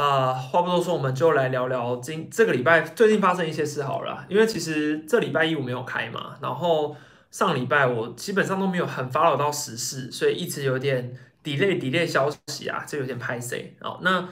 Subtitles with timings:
[0.00, 4.24] 啊，话不多说，我们就来聊聊今这个礼拜最近发生一些事好了。
[4.30, 6.96] 因为其实这礼拜一我没有开嘛，然后
[7.30, 13.98] 上礼拜我基本上都没有很 follow 到时事，所以一直有点 delay delay 消息啊，这有点拍 C 啊。
[14.00, 14.26] 那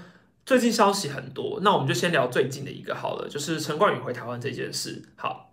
[0.46, 5.02] 最近消息很多，那我们就先聊最近的一个好了，就是陈冠宇回台湾这件事。
[5.16, 5.52] 好，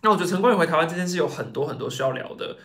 [0.00, 2.56] 那我觉得陈冠宇回台湾这件事有很多很多需要聊的。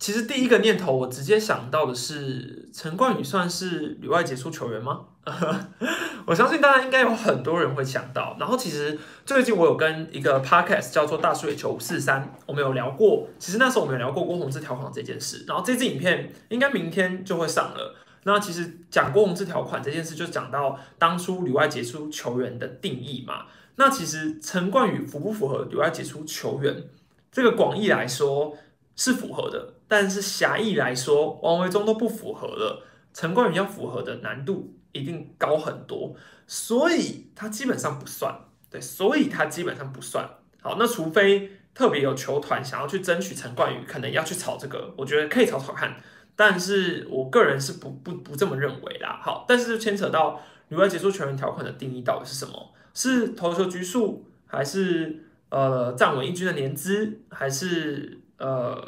[0.00, 5.02] 其实第一个念头，我直接想到的是陈冠宇算是旅外杰出球员吗？
[6.24, 8.34] 我相信大家应该有很多人会想到。
[8.40, 13.28] 然后其实最近我有跟一个 podcast 叫做大数野球五四三，我们有聊过。
[13.38, 15.44] 其实那时候我们有聊过郭宏志条款这件事。
[15.46, 17.94] 然后这支影片应该明天就会上了。
[18.24, 23.44] 那其实讲郭宏志条款这件事，就讲到当初旅外杰出球员的定义嘛。
[23.76, 26.84] 那其实陈冠宇符不符合旅外杰出球员？
[27.30, 28.56] 这个广义来说
[28.96, 29.74] 是符合的。
[29.90, 36.14] 但是狭义来说，王维忠都不符合了，陈冠宇要符合的难度一定高很多，
[36.46, 38.32] 所以他基本上不算，
[38.70, 40.24] 对，所以他基本上不算。
[40.62, 45.96] 好，那除非特别有球团想要去争取陈冠宇，可能要去炒这个，我觉得可以炒炒看，
[46.36, 49.18] 但是我个人是不不不这么认为啦。
[49.20, 52.72] 好，但是牵扯到旅外结束球员条款的定义到底是什么？
[52.94, 58.80] 是投球局数，还是呃站稳一军的年资，还是呃？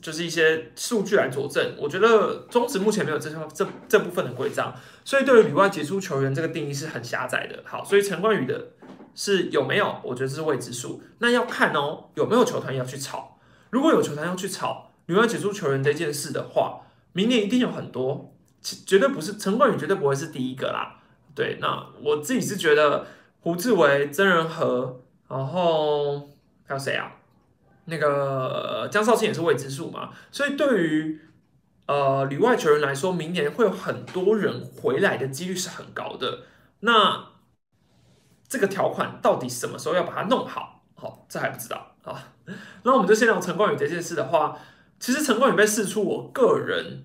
[0.00, 7.62] 就是一些数据来佐证，我觉得中职目前没有这这这部分的规章，所以对于旅外杰出球员这个定义是很狭窄的。
[7.64, 8.68] 好，所以陈冠宇的
[9.14, 10.00] 是有没有？
[10.04, 11.02] 我觉得这是未知数。
[11.18, 13.38] 那要看哦，有没有球团要去炒？
[13.70, 16.80] 如果有球团要去炒旅外杰出球员这件事的话，
[17.12, 21.00] 明年一定有很多，绝对不是陈冠宇绝对不会是第一个啦。
[21.34, 23.06] 对，那我自己是觉得
[23.40, 26.20] 胡志伟、曾仁和，然后
[26.66, 27.12] 还有谁啊？
[27.90, 31.20] 那个江少庆也是未知数嘛，所以对于
[31.86, 36.40] 呃旅外球员来说，明年会有很多人回来的几率是很高的。
[36.80, 37.30] 那
[38.46, 40.84] 这个条款到底什么时候要把它弄好？
[40.94, 42.34] 好，这还不知道啊。
[42.82, 44.58] 那我们就先聊陈冠宇这件事的话，
[45.00, 47.04] 其实陈冠宇被释出，我个人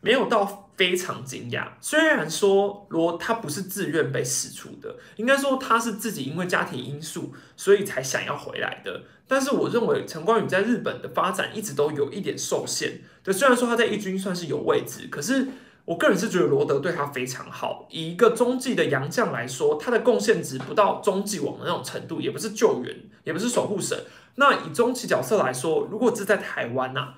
[0.00, 1.68] 没有到非常惊讶。
[1.80, 9.02] 虽然说罗他不是自愿被释出的，应该说他是自己因为家庭因素，所以才想要回来的。
[9.32, 13.00] 但是我认为陈冠宇在日本的发展一直都有一点受限。
[13.22, 15.48] 对，虽然说他在一军算是有位置，可是
[15.86, 17.88] 我个人是觉得罗德对他非常好。
[17.88, 22.94] 以一个中继的洋将来说，他的贡献值不到中继王的那种程度，也不是救援，
[23.24, 23.98] 也不是守护神。
[24.34, 27.14] 那以中继角色来说，如果是在台湾呐，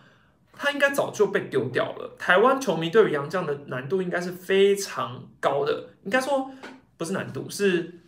[0.53, 2.15] 他应该早就被丢掉了。
[2.17, 6.49] 台湾球迷对于洋将的难度应该是非常高的，应该说
[6.97, 7.99] 不是难度是。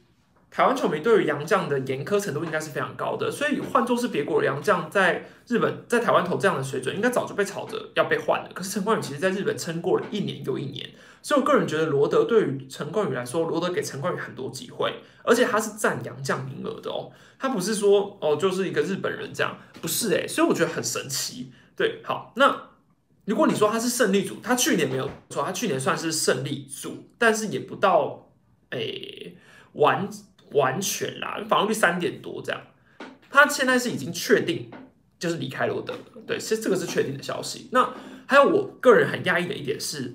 [0.56, 8.50] 台湾球迷对于杨将的严苛程度应该是非常高的，所以换作是别国的杨绛在日本在台湾投这样的水准，应该早就被炒着要被换了。
[8.54, 10.88] 可是陈冠宇其实在日本撑过了一年又一年，
[11.20, 20.26] 所以我个人觉得罗德对于陈冠宇来说，罗德给陈冠宇很多机会，而且他是占杨将名额的哦，他不是说哦就是一个日本人这样，不是诶。
[20.26, 21.52] 所以我觉得很神奇。
[21.76, 22.70] 对，好，那
[23.26, 28.30] 如果你说他是胜利组，他去年没有错，他去年算是胜利组，但是也不到
[28.70, 29.36] 诶
[29.74, 30.08] 完。
[30.52, 32.60] 完全啦，防御率三点多这样，
[33.30, 34.70] 他现在是已经确定
[35.18, 37.68] 就是离开罗德了，对，其实这个是确定的消息。
[37.72, 37.92] 那
[38.26, 40.14] 还有我个人很压抑的一点是，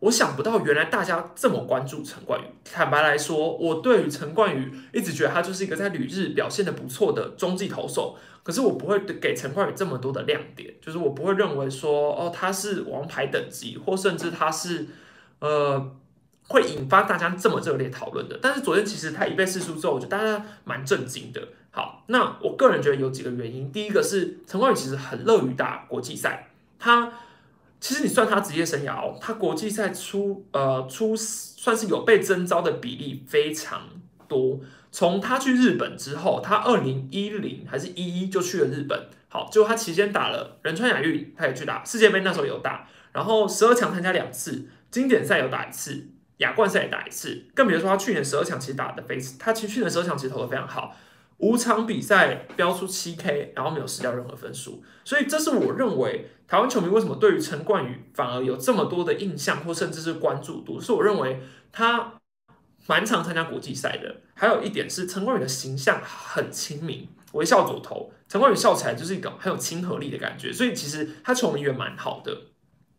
[0.00, 2.44] 我想不到原来大家这么关注陈冠宇。
[2.64, 14.86] 坦白来说，我对于陈冠宇一直觉得他就是一个在旅日表现的不错的中继投手，可是我不会给陈冠宇这么多的亮点，就是我不会认为说哦他是王牌等级，或甚至他是
[15.38, 15.96] 呃。
[16.46, 21.40] 会引发大家这么热烈讨论的，但是昨天其实他一被释出之后，我觉得大家蛮震惊的。
[21.70, 27.12] 好，那我个人觉得有几个原因，第一个是陈冠宇其实很乐于打国际赛，他
[27.80, 33.80] 其实你算他职业生涯哦，他国际赛出呃出算是有被征召的比例非常
[34.28, 34.60] 多。
[34.92, 46.06] 从他去日本之后，他二零一零还是一一就去了日本，好，就他期间打了仁川亚运，他也去打世界杯，那时候有打，然后十二强参加两次，经典赛有打一次。
[46.38, 50.96] 亚冠赛打一次，更别说他去年十二强其实打的非常，他其实去年十二强其实投的非常好，
[51.38, 61.40] 五场比赛标出七 K，然后没有失掉任何分数，所以这是我认为台湾球迷为什么对于陈冠宇反而有这么多的印象或甚至是关注度，是我认为
[61.70, 62.14] 他
[62.86, 64.16] 蛮常参加国际赛的。
[64.34, 72.36] 还有一点是陈冠宇的形象很亲民，微笑左投，陈冠宇笑起来就是一个很有亲和力的感觉，所以其实他球迷缘蛮好的。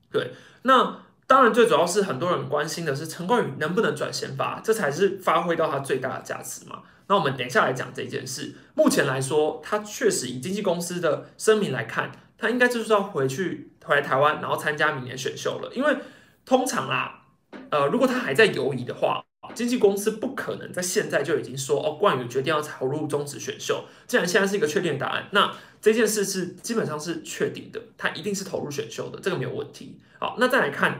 [0.09, 0.31] 对，
[0.63, 1.04] 那。
[1.27, 6.83] 当然，最主要是很多人关心的是陈冠宇能不能转先发，这才是发挥到他最大的价值嘛。
[7.07, 8.55] 那我们等一下来讲这件事。
[8.75, 15.71] 目前来说，他确实以经纪公司的声明来看，他应该就是要回去回来台湾，然后参加明年选秀了。
[15.73, 15.97] 因为
[16.45, 17.23] 通常啦，
[17.69, 19.23] 呃，如果他还在犹疑的话，
[19.55, 23.85] 经纪公司不可能在现在就已经说哦，冠宇决定要投入中职选秀。
[24.05, 29.97] 既然现在是一个确定答案，那这件事是基本上是确定的，他一定是投入选秀的，这个没有问题。
[30.19, 30.99] 好，那再来看，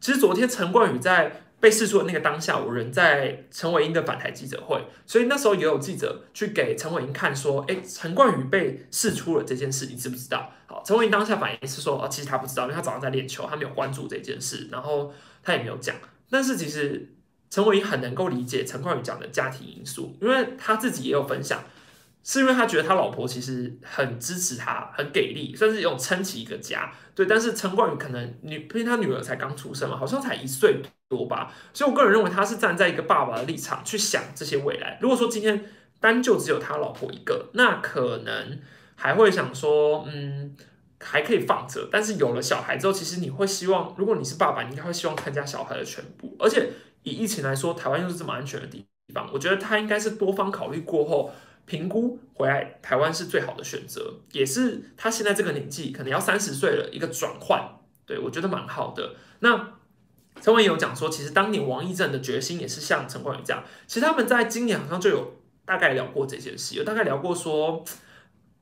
[0.00, 10.50] 其实昨天陈冠宇在被试出的那个当下，我人在陈伟英的反台记者会，所以那时候也有记者去给陈伟英看说，哎，陈冠宇被试出了这件事，你知不知道？
[10.66, 15.12] 好，陈伟英当下反应是说，哦，其实他不知道，因为他早上在练球，他没有关注这件事，然后
[15.42, 15.94] 他也没有讲。
[16.28, 17.12] 但是其实
[17.52, 21.62] 陈伟英很能够理解陈冠宇讲的家庭因素，因为他自己也有分享。
[22.24, 26.90] 是因为他觉得他老婆其实很支持他，很给力，算是有撑起一个家。
[27.14, 34.98] 对，但是陈冠宇可能女，因为他女儿才刚出生嘛，好像才一岁多吧，所以我个人认为他是站在一个爸爸的立场去想这些未来。
[35.02, 35.66] 如果说今天
[36.00, 38.60] 单就只有他老婆一个，那可能
[38.94, 40.56] 还会想说，嗯，
[41.00, 41.88] 还可以放着。
[41.90, 46.36] 但是有了小孩之后，其实你会希望，如果你是爸爸，你应该会希望看家小孩的全部。
[46.38, 46.70] 而且
[47.02, 48.84] 以疫情来说，台湾又是这么安全的地
[49.14, 51.30] 方，我觉得他应该是多方考虑过后。
[51.64, 59.14] 评估回来台湾是最好的选择，也是他现在这个年纪可能要三十岁了一个转换，对我觉得蛮好的。
[59.38, 59.74] 那
[60.40, 67.84] 陈文有讲说，其实当年王义正的决心也是像陈冠宇这样，其实他们在今年好像就有大概聊过这件事，有大概聊过说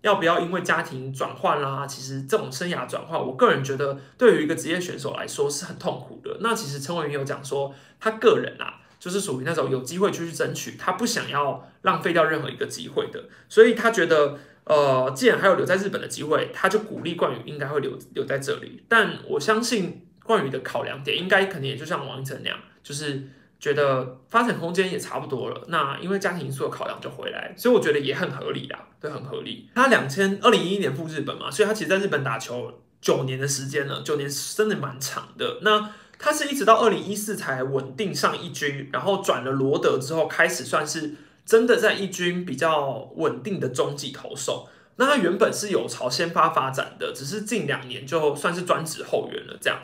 [0.03, 6.39] 要不要因为家庭转换啦，其实这种生涯转换，我个人觉得对于一个职业选手来说是很痛苦的。
[6.41, 8.77] 那其实陈文也有讲说，他个人啊。
[9.01, 18.85] 就是属于那种有机会就去争取，他不想要浪费掉任何一个机会的，所以他觉得，呃，既然还有留在日本的机会，他就鼓励冠宇应该会留留在这里。
[18.91, 23.27] 但我相信冠宇的考量点应该可能也就像王一晨那样，就是
[23.61, 25.63] 觉得发展空间也差不多了。
[25.69, 29.69] 那因为家庭因素的考量就回来，所以我觉得也很合理啦，对，很合理。
[29.75, 35.59] 他两千二零一一年赴日本嘛，所以他其实在日本打球九年的时间了，九年真的蛮长的。
[35.63, 41.15] 那他是一直到二零一四才稳定上一军，然后转了罗德之后，开始算是
[41.45, 44.69] 真的在一军比较稳定的中继投手。
[44.97, 49.57] 那他原本是有朝先发发展的，只是近两年就算是专职后援了。
[49.59, 49.81] 这样，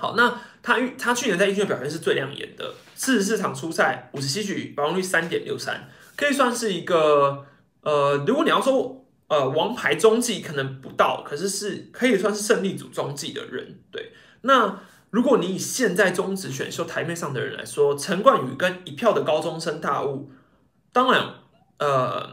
[0.00, 7.44] 好，那他他去年在一军的表现是最亮眼的，四十四场出赛，五十七局，保送率三点六三，可以算是一个
[7.82, 13.80] 呃，如果你要说呃王牌中继可能不到，可是是可以算是胜利组中继的人。
[13.92, 14.80] 对，那。
[15.12, 20.30] 如果你以现在中职选秀台面上的人来说，陈冠宇跟一票的高中生大物，
[20.92, 21.34] 当然，
[21.80, 22.30] 呃，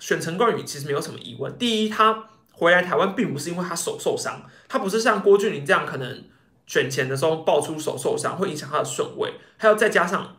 [0.00, 1.56] 选陈冠宇其实没有什么疑问。
[1.56, 6.24] 第一，他回来台湾并不是因为他手受伤，他不是像郭俊霖这样可能
[6.66, 10.36] 选前的时候爆出手受伤会影响他的顺位，还有再加上，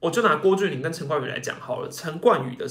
[0.00, 2.66] 我就拿郭俊霖跟陈冠宇来讲好了，陈冠宇的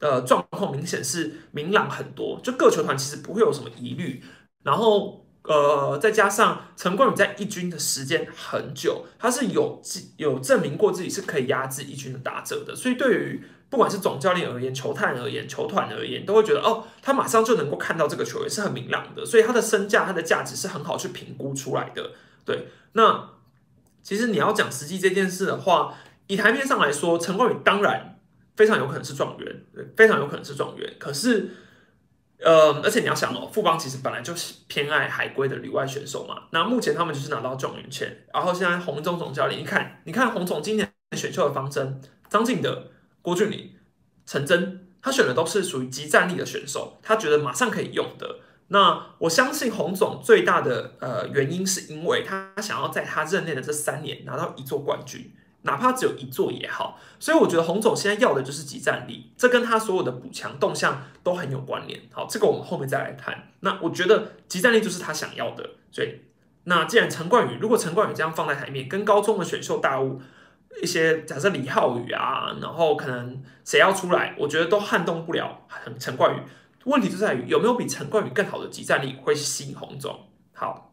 [0.00, 4.22] 呃状况明显是明朗很多，就各球团其实不会有什么疑虑，
[4.62, 5.21] 然后。
[5.44, 9.82] 呃，再加上陈冠宇在一军的时间很久，他是有
[10.16, 22.12] 有证明过自己是可以压制一军的打者的，所以对于不管是总教练而言、球探而言、球团而言，都会觉得哦，他马上就能够看到这个球员是很明朗的，所以他的身价、他的价值是很好去评估出来的。
[22.44, 23.30] 对，那
[24.00, 25.94] 其实你要讲实际这件事的话，
[26.28, 28.20] 以台面上来说，陈冠宇当然
[28.54, 29.64] 非常有可能是状元，
[29.96, 31.50] 非常有可能是状元，可是。
[32.44, 36.44] 呃，而且你要想哦，富邦其实本来就是偏爱海归的旅外选手嘛。
[36.50, 43.70] 那目前他们就是拿到状元签，然后现在洪总总教练，你看，你看洪总今年选秀的方针，张敬德、郭俊霖、
[44.26, 48.40] 陈真，他选的都是属于极战力的选手，他觉得马上可以用的。
[48.68, 55.32] 那我相信洪总最大的呃原因是因为他想要在他任内的这三年拿到一座冠军。
[55.62, 62.00] 哪怕只有一座也好，所以我觉得洪总现在要的就是集战力，这跟他所有的补强动向都很有关联。
[62.12, 63.50] 好，这个我们后面再来看。
[63.60, 65.70] 那我觉得集战力就是他想要的。
[65.92, 66.20] 所以，
[66.64, 70.20] 那既然陈冠宇，如果陈冠宇这样放在台面，跟高中的选秀大物
[70.82, 75.66] 一些，假设李浩宇啊，然后可能谁要出来，我觉得都撼动不了
[76.00, 76.40] 陈冠宇。
[76.86, 80.28] 问题就在于有没有比陈冠宇更好的集战力会吸引洪总。
[80.52, 80.90] 好，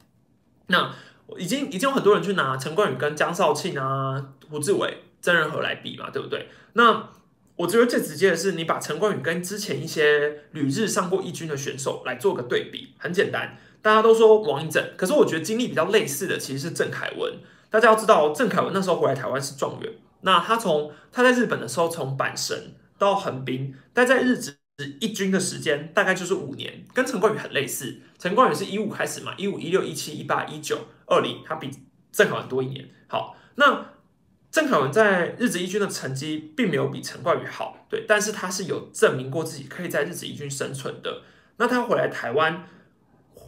[0.67, 0.93] 那。
[1.37, 6.47] 已经已经有很多人去拿陈冠宇跟江少庆啊、胡志伟曾仁和来比嘛，对不对？
[6.73, 7.09] 那
[7.55, 13.57] 我觉得最直接的是，你把陈冠宇跟之前一些旅日上过一军的选手来做个对比，很简单。
[13.81, 17.33] 大家都说王一正，可是我觉得经历比较类似的其实是郑凯文。
[17.69, 24.55] 大家要知道，郑凯文那时候回来台湾是状元，那他从他在日本的时候从阪神到横滨，待在日职。
[25.01, 27.99] 一军的时间大概就是五年，跟陈冠宇很类似。
[28.17, 30.77] 陈冠宇是一五开始嘛，一五、一六、一七、一八、一九、
[31.09, 31.69] 二零，他比
[32.11, 32.89] 郑凯文多一年。
[33.07, 33.85] 好，那
[34.51, 41.21] 郑凯文在日子一军的成绩并没有比陈冠宇好，对，但是他是有证明过自己可以在日子一军生存的。
[41.57, 42.63] 那他回来台湾，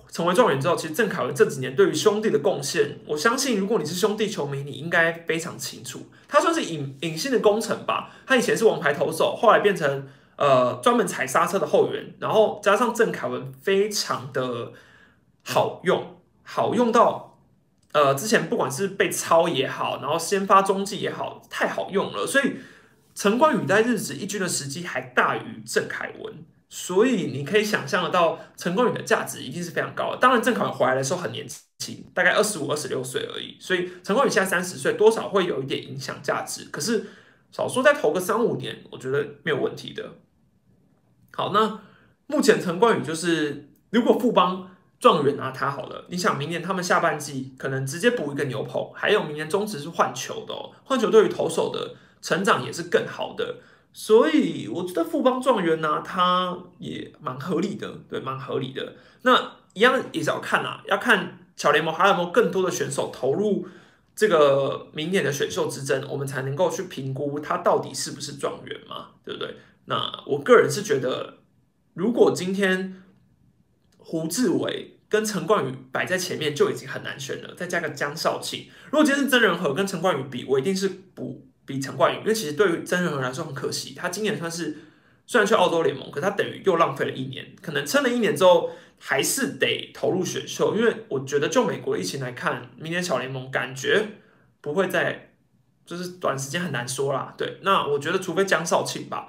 [0.10, 6.08] 成为状元之后，其实郑凯文这几年对于兄弟的贡献，我相信如果你是兄弟球迷，你应该非常清楚。
[6.28, 8.12] 他算是隐隐性的功臣吧。
[8.26, 14.74] 他以前是王牌投手，后来变成呃专门踩刹车的后援，然后加上郑凯文非常的
[15.44, 17.31] 好用，好用到
[17.94, 22.26] 呃之前不管是被抄也好，然后先发中继也好，太好用了。
[22.26, 22.54] 所以
[23.14, 26.46] 陈冠宇在日子一军的时机还大于郑凯文。
[26.74, 30.18] 所以你可以想象得到，陈冠宇的价值一定是非常高的。
[30.22, 31.46] 当然，郑凯文回来的时候很年
[31.80, 33.58] 轻，大概二十五、二十六岁而已。
[33.60, 36.64] 所以陈冠宇现在三十岁，多少会有一点影响价值。
[36.72, 37.08] 可是
[37.52, 40.14] 少说再投个三五年，我觉得没有问题的。
[41.34, 41.82] 好，那
[42.28, 44.71] 目前陈冠宇就是，如果富邦
[45.02, 53.58] 状元拿他好了，你想明年他们下半季可能直接补一个牛棚，还有明年中职是换球的哦，换球对于投手的成长也是更好的。
[53.92, 58.94] 所以我觉得富邦状元呢，他也蛮合理的，对，蛮合理的。
[59.24, 63.68] 那一样也是要看啊，要看小联盟还有没有更多的选手投入
[64.16, 69.56] 这个明年的选秀之争，我们才能够去评估他到底是不是状元嘛，对不对？
[69.86, 71.40] 那我个人是觉得，
[71.96, 73.02] 如果今天
[74.12, 81.48] 胡志伟跟陈冠宇摆在前面就已经很难选了，再加个江少庆，如果今天是曾仁和跟陈冠宇比，我一定是不。
[81.64, 84.76] 比陈冠宇，因为其实对于曾仁和来说很可惜，他今年算是
[85.26, 94.06] 虽然去澳洲联盟，可他等于又浪费了一年，可能撑了一年之后还是得投入选秀，因为我觉得就美国疫情来看，明年小联盟感觉
[94.60, 95.30] 不会再
[95.86, 97.34] 就是短时间很难说啦。
[97.38, 99.28] 对，那我觉得除非江少庆吧，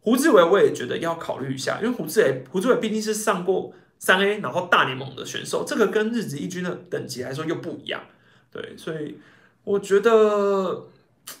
[0.00, 3.72] 胡志伟我也觉得要考虑一下，因为胡志伟胡志伟毕竟是上过
[4.04, 8.00] 三 A 然后大联盟的选手，这个跟日子一军的等级来说又不一样。
[8.50, 9.18] 对，所以
[9.64, 10.88] 我觉得。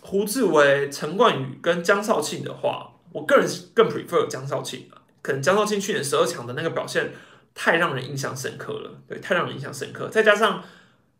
[0.00, 4.88] 胡志伟、陈冠宇跟江少庆的话，我个人更 prefer 江少庆
[5.20, 7.12] 可能江少庆去年十二强的那个表现
[7.54, 10.08] 太让人印象深刻了，对，太让人印象深刻。
[10.08, 10.64] 再加上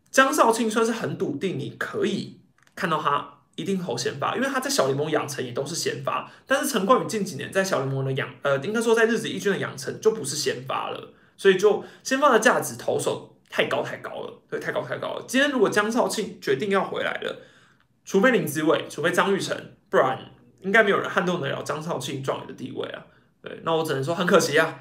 [0.09, 2.39] 江少庆算是很笃定，你可以
[2.75, 6.31] 看到他一定投先发，因为他在小联盟养成也都是先发。
[6.47, 15.25] 但是陈冠宇近几年在小联盟的养，呃，应该说在日子一军的养成就不是先发了，所以就先发的价值投手太高太高了，对，太高太高了。
[15.27, 17.41] 今天如果江少庆决定要回来了。
[18.07, 19.57] 除非林志伟，除非张玉成，
[19.89, 23.03] 不然应该没有人撼动得了张少庆状元的地位啊。
[23.41, 24.79] 对，那我只能说很可惜啊。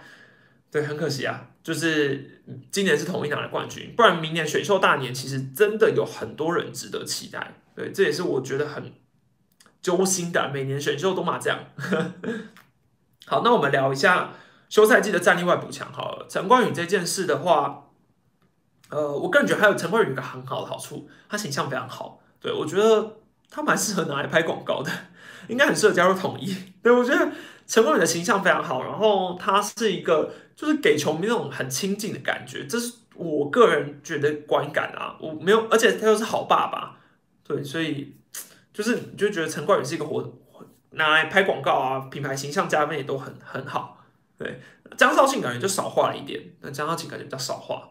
[0.71, 7.55] 对，很可惜啊，就是今年是同一档的冠军，不然明年选秀大年其实真的有很多人值得期待。
[7.75, 8.93] 对，这也是我觉得很
[9.81, 11.61] 揪心的，每年选秀都嘛这样。
[13.25, 14.35] 好，那我们聊一下
[14.75, 16.27] 休赛季的战力外补强好了。
[16.29, 17.91] 陈冠宇这件事的话，
[18.91, 22.21] 呃，我个人觉得还有陈冠宇有一个很好的好处，他形象非常好。
[22.41, 24.91] 对，我觉得他蛮适合拿来拍广告的，
[25.47, 26.53] 应该很适合加入统一。
[26.83, 27.31] 对我觉得
[27.69, 35.17] 陈冠宇的形象非常好，然后他是一个就是给球迷那种很亲近的感觉，这是我个人觉得观感啊。
[35.21, 36.97] 我没有，而且他又是好爸爸，
[37.47, 38.17] 对，所以
[38.73, 40.33] 就是你就觉得陈冠宇是一个活
[40.91, 43.94] 拿来拍广告啊，品牌形象加分也都很很好。
[44.39, 44.61] 对，
[44.97, 47.89] 江少庆感觉就少画了一点，那江少庆感觉比较少画。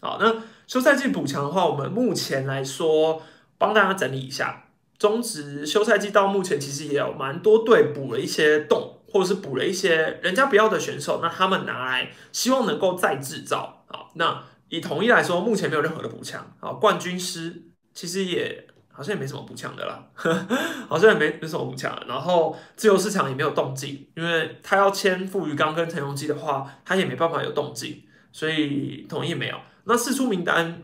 [0.00, 0.34] 好，那
[0.66, 3.22] 休赛季补强的话，我们目前来说。
[3.56, 4.64] 帮大家整理一下，
[4.98, 14.10] 中职休赛季到目前其实也有蛮多队补了一些洞，或者是补了一些人家不要的选手，那他们拿来希望能够再制造啊。
[14.14, 16.72] 那以统一来说，目前没有任何的补强啊。
[16.72, 17.62] 冠军师
[17.94, 20.02] 其实也好像也没什么补强的啦，
[20.88, 21.94] 好像也没没什么补强。
[22.08, 29.58] 然后自由市场也没有动静，因为他要签傅余刚跟陈荣基的话，他也没办法有动静，所以统一没有。
[29.84, 30.82] 那四出名单。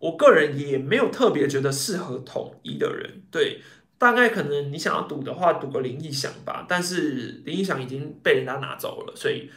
[0.00, 3.60] 我个人也没有特别觉得适合统一的人，对，
[3.98, 9.50] 大概可能你想要赌的话，赌个林义祥吧，但是林义祥已经被人家拿走了，所以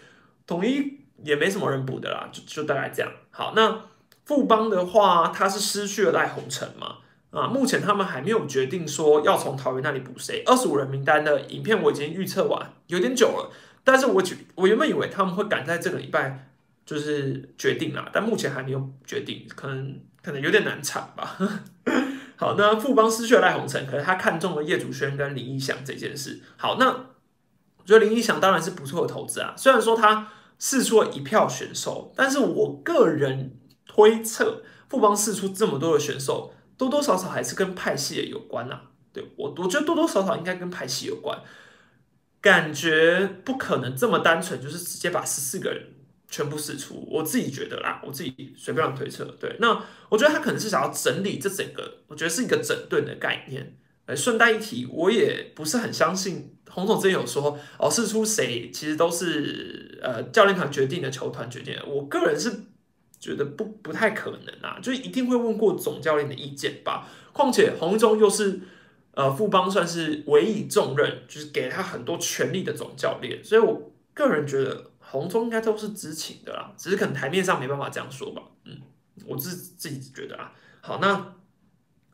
[0.48, 3.12] 统一也没什么人补的啦，就就大概这样。
[3.30, 3.84] 好，那
[4.26, 6.98] 富邦的话，他是失去了赖鸿成嘛，
[7.32, 13.52] 啊，目前他们还没有决定说要从桃园那里补谁，二十五人名单的影片我已经预测完，有点久了，
[13.84, 14.24] 但是我
[14.56, 16.50] 我原本以为他们会赶在这个礼拜
[16.86, 20.00] 就是决定啦，但目前还没有决定，可能。
[20.24, 21.36] 可能有点难产吧。
[22.38, 26.40] 好，那富邦失去了赖鸿成，可是他看中了叶祖轩跟林义祥这件事。
[26.58, 29.56] 好，那我觉得林义祥当然是不错的投资啊。
[29.58, 30.28] 虽然说他
[30.60, 33.58] 试出了一票选手，但是我个人
[33.88, 38.82] 推测，富邦试出这么多的选手，多多少少还是跟派系也有关呐。
[39.14, 41.40] 对我，我觉得多多少少应该跟派系有关。
[42.42, 45.84] 感觉不可能这么单纯，就是直接把十四个人。
[46.34, 49.26] 全部释出，我自己觉得啦，我自己随便推测。
[49.38, 53.76] 对，那我觉得他可能是想要整理这整个，我觉得是一个整顿的概念。
[54.06, 61.86] 呃，顺带一提，我也不是很相信洪总之前有说哦，释出谁其实都是呃教练团决定的，球团决定的。
[61.86, 62.50] 我个人是
[63.22, 67.08] 觉得不不太可能啊，就一定会问过总教练的意见吧。
[67.32, 68.60] 况且洪忠又是
[69.14, 78.42] 呃富邦算是委以重任，就是给他很多权力的总教练，所以我个人觉得洪中应该都是知情的啦，只是可能台面上没办法这样说吧。
[78.66, 78.80] 嗯，
[79.28, 80.52] 我自自己觉得啊。
[80.82, 81.36] 好，那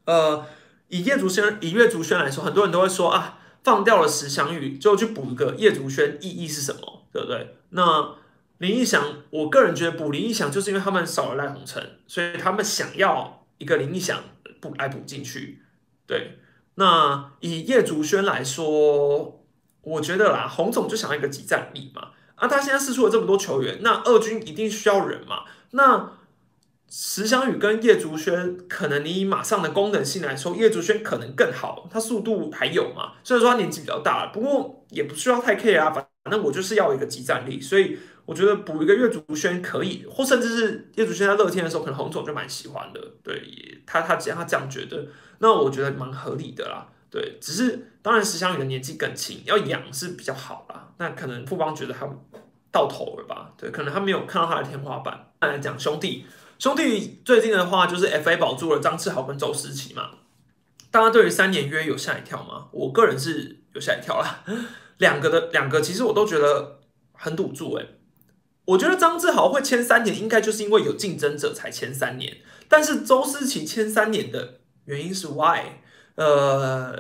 [0.04, 0.46] 呃
[0.90, 7.08] 以叶竹轩以叶竹轩来说，很多人都会说啊，放掉了石祥宇，就去补一个叶竹轩，意义是什么？
[7.14, 7.56] 对不对？
[7.70, 8.16] 那
[8.60, 14.24] 林义祥，我个人觉得补林义祥，就是因为他们少了赖鸿成，所以他们想要一个林义祥
[14.60, 15.62] 补来补进去。
[16.08, 16.40] 对，
[16.76, 19.44] 那以叶竹轩来说，
[19.82, 22.10] 我觉得啦，洪总就想要一个集战力嘛。
[22.36, 25.44] 啊，他现在试出了这么多球员，那二军一定需要人嘛。
[25.72, 26.12] 那
[26.90, 33.14] 石祥宇跟叶竹轩，可能你以马上的功能性来说，叶竹轩可能更好，他速度还有嘛。
[33.24, 36.08] 虽然说他年纪比较大了，不过也不需要太 care 啊。
[36.30, 37.98] 那我就是要一个集战力，所以。
[38.28, 43.00] 我觉得补一个叶竹轩可以，或甚至是叶竹轩在乐天的时候，可能洪总就蛮喜欢的。
[43.24, 43.42] 对，
[43.86, 45.08] 他他只要他这样觉得，
[45.40, 46.86] 那我觉得蛮合理的啦。
[47.10, 50.90] 对，只是当然石祥宇的年纪更轻，要养是比较好啦。
[50.98, 52.06] 那可能富邦觉得他
[52.70, 53.54] 到头了吧？
[53.58, 55.32] 对，可能他没有看到他的天花板。
[55.40, 56.26] 来讲兄弟，
[56.60, 60.10] 兄弟最近的话就是 F A 保住了张志豪跟周思齐嘛。
[60.92, 62.68] 大家对于三年约有吓一跳吗？
[62.74, 64.44] 我个人是有吓一跳啦。
[64.98, 66.80] 两个的两个其实我都觉得
[67.14, 67.86] 很赌注哎。
[68.66, 72.38] 我觉得张志豪会签三年，应该就是因为有竞争者才签三年。
[72.68, 75.62] 但是周思齐签三年的原因是 why？
[76.16, 76.94] 呃，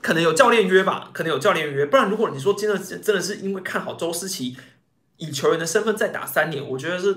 [0.00, 1.84] 可能有教练约吧，可能有教练约。
[1.84, 4.56] 不然如果你说真的真的是因为看好周思齐
[5.18, 7.14] 以球员的身份再打三年，我觉得是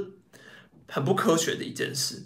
[0.89, 2.23] 很不科学的一件事。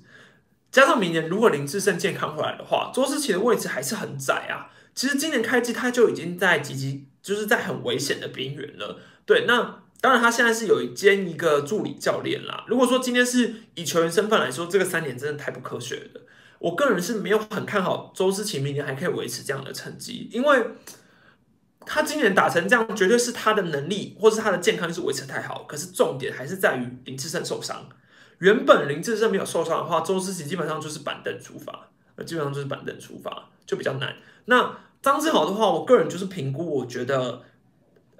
[0.71, 4.73] 加上明年如果林志胜健康回来的话，周思齐的位置还是很窄啊。
[4.95, 8.99] 其实今年开季他就已经在积极，就是在很危险的边缘了。
[9.25, 9.79] 对，那。
[10.03, 12.65] 当然，他现在是有一兼一个助理教练啦。
[12.67, 16.21] 如果说今天是以球员身份来说，这个三年真的太不科学了。
[16.59, 20.61] 我个人是没有很看好周思齐明年还可以维持这样的成绩，因为
[21.85, 25.63] 他今年打成这样，绝对是他的能力或是他的健康是维持太好。
[25.63, 27.87] 可是重点还是在于林志胜受伤。
[28.39, 31.87] 原本林志胜没有受伤的话，周思齐基本上就是板凳出发，
[32.25, 34.13] 基本上就是板凳出发就比较难。
[34.47, 37.41] 那张志豪的话，我个人就是评估，我觉得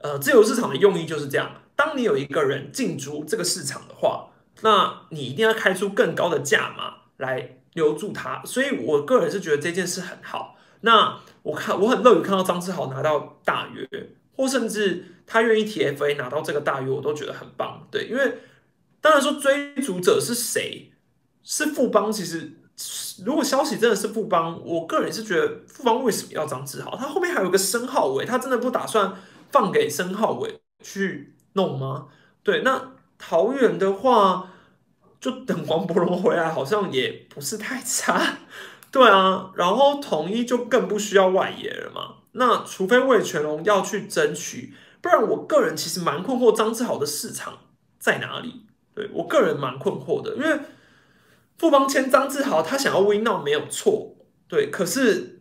[0.02, 1.62] 呃自由市场的用意就是这样。
[1.78, 4.28] 当你有一个人进驻这个市场的话，
[4.62, 8.44] 那你一定要开出更高的价码来留住他。
[8.44, 10.58] 所以我个人是觉得这件事很好。
[10.82, 13.88] 那我看我很乐于看到张志豪拿到大约，
[14.36, 17.88] 或甚至他愿意 TFA 拿到这个大约，我都觉得很棒。
[17.90, 18.40] 对，因为
[19.00, 20.92] 当然说追逐者是谁，
[21.44, 22.12] 是富邦。
[22.12, 22.52] 其实
[23.26, 26.96] 如果消息真的是富邦，我个人是觉得富邦为什么要张志豪？
[26.96, 29.14] 他后面还有个申浩伟，他真的不打算
[29.52, 31.36] 放给申浩伟去？
[31.54, 32.08] 弄吗？
[32.42, 34.50] 对，那桃园的话，
[35.22, 38.40] 就等王伯荣回来，好像也不是太差。
[38.92, 42.16] 对啊，然后统一就更不需要外野了嘛。
[42.32, 47.60] 那除非魏全龙要去争取，不然我个人其实蛮困惑张志豪的市场
[48.00, 48.66] 在哪里。
[48.96, 50.60] 对我个人蛮困惑的，因为
[51.64, 54.18] 富邦签张志豪，他想要 win now 没有错，
[54.50, 55.40] 对，可是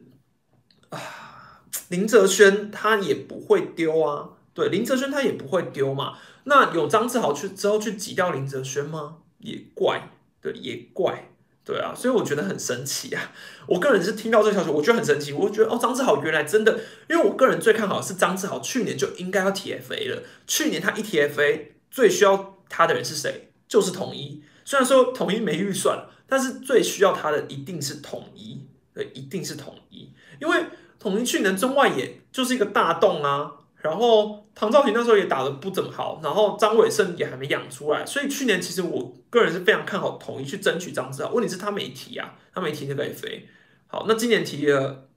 [0.91, 4.29] 啊，林哲轩他也不会丢啊。
[4.55, 9.17] 对林哲轩他也不会丢嘛，那有张志豪去之后去挤掉林哲轩吗？
[9.39, 11.33] 也怪，对，也怪，
[11.65, 13.33] 对啊，所以我觉得很神奇啊。
[13.67, 15.33] 我个人是听到这个消息，我觉得很神奇。
[15.33, 16.79] 我觉得哦，张志豪原来真的，
[17.11, 20.23] 因为我个人最看好是张志豪去年就应该要 TFA 了。
[20.47, 23.51] 去年他一 TFA 最需要他的人是谁？
[23.67, 24.45] 就是统一。
[24.65, 30.65] 虽然说统一没预算，但是最需要他的一定是统一，对，一定是统一，因为
[30.99, 33.53] 统一去年中外野就是一个大洞啊。
[33.83, 41.33] 然后唐兆平那时候也打得不怎么好，然后张伟胜也还没养出来，所以去年其实我个人是非常看好统一去争取张志豪。
[41.33, 43.41] 问题是他没提啊，他没提那个 FA。
[43.89, 45.09] 好，那今年提了，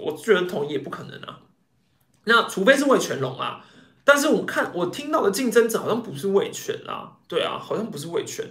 [0.00, 1.40] 我觉得统一也不可能啊。
[2.24, 3.62] 那除非是魏全龙啊，
[4.04, 8.46] 但是我看我听到的竞争者好像不是魏全啊，对啊，好像不是魏全。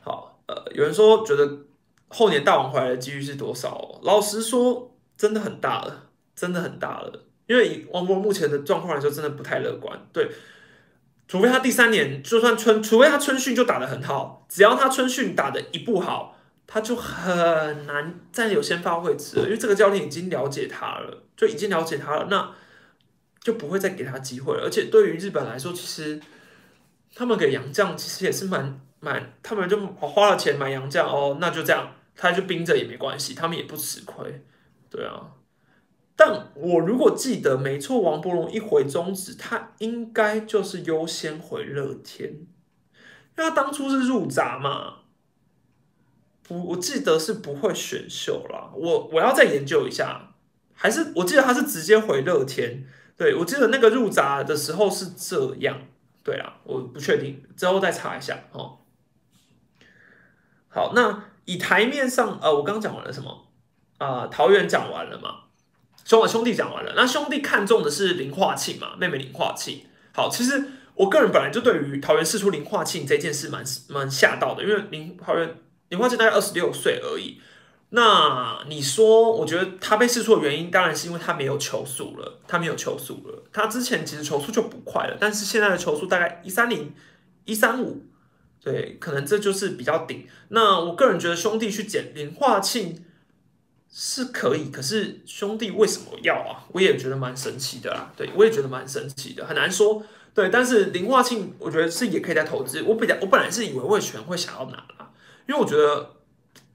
[0.00, 1.58] 好，呃，有人说觉得
[2.08, 4.00] 后年大王回来的几率是多少？
[4.02, 6.00] 老实说，真的很大了。
[6.36, 7.12] 真的很大了，
[7.46, 9.96] 因为以王博目前的状况来说，真的不太乐观。
[10.12, 10.28] 对，
[11.28, 16.36] 除非他第三年就算春，除非他春训就打得很好，只要他春训打的一不好，
[16.66, 19.36] 他就很难再有先发位置。
[19.36, 22.52] 因为这个教练已经了解他了，就已经了解他了，那
[23.44, 24.64] 就不会再给他机会了。
[24.64, 26.18] 而且对于日本来说，其实
[27.14, 34.42] 他们给杨将其实也是蛮蛮，他们就花了钱买杨将哦，那就这样，他就盯着也没关系，他们也不吃亏。
[34.88, 35.30] 对啊。
[36.16, 45.00] 但我如果记得没错，王伯荣一回中止，他应该就是优先回乐天，因为他当初是入闸嘛，
[46.42, 48.70] 不，我记得是不会选秀啦。
[48.74, 50.34] 我我要再研究一下，
[50.72, 52.86] 还是我记得他是直接回乐天。
[53.16, 55.78] 对我记得那个入闸的时候是这样。
[56.24, 58.78] 对啊，我不确定，之后再查一下哦。
[60.68, 63.48] 好，那以台面上，呃，我刚讲完了什么？
[63.98, 65.40] 啊，桃园讲完了嘛？
[66.04, 68.96] 兄兄弟讲完了，那兄弟看中的是林化庆嘛？
[68.96, 69.84] 妹妹林化庆。
[70.14, 75.56] 好，其实我个人本来就对于桃园试出林化庆这件事蛮蛮吓到的，因为林桃园
[75.90, 77.38] 林化庆大概二十六岁而已。
[77.90, 83.42] 那你说，我觉得他被试错的原因，当然是因为他没有球速了，他没有球速了。
[83.52, 86.92] 他之前其实球速就不快了，但是现在的球速大概一三零、
[87.44, 88.04] 一三五，
[88.60, 90.26] 对，可能这就是比较顶。
[90.48, 93.04] 那我个人觉得兄弟去捡林化庆。
[93.96, 96.66] 是可以，可是兄弟为什么要啊？
[96.72, 98.12] 我也觉得蛮神奇的啦。
[98.16, 100.02] 对我也觉得蛮神奇的，很难说。
[100.34, 102.82] 对，但是林化庆，我觉得是也可以再投资。
[102.82, 105.12] 我比较，我本来是以为魏权会想要拿啦，
[105.46, 106.10] 因为我觉得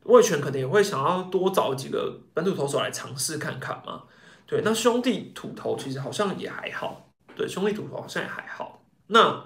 [0.10, 4.04] 魏权可能也会想要多找几个本土投手来尝试看看嘛。
[4.46, 7.12] 对，那兄弟土投其实好像也还好。
[7.36, 8.84] 对，兄弟土投好像也还好。
[9.08, 9.46] 那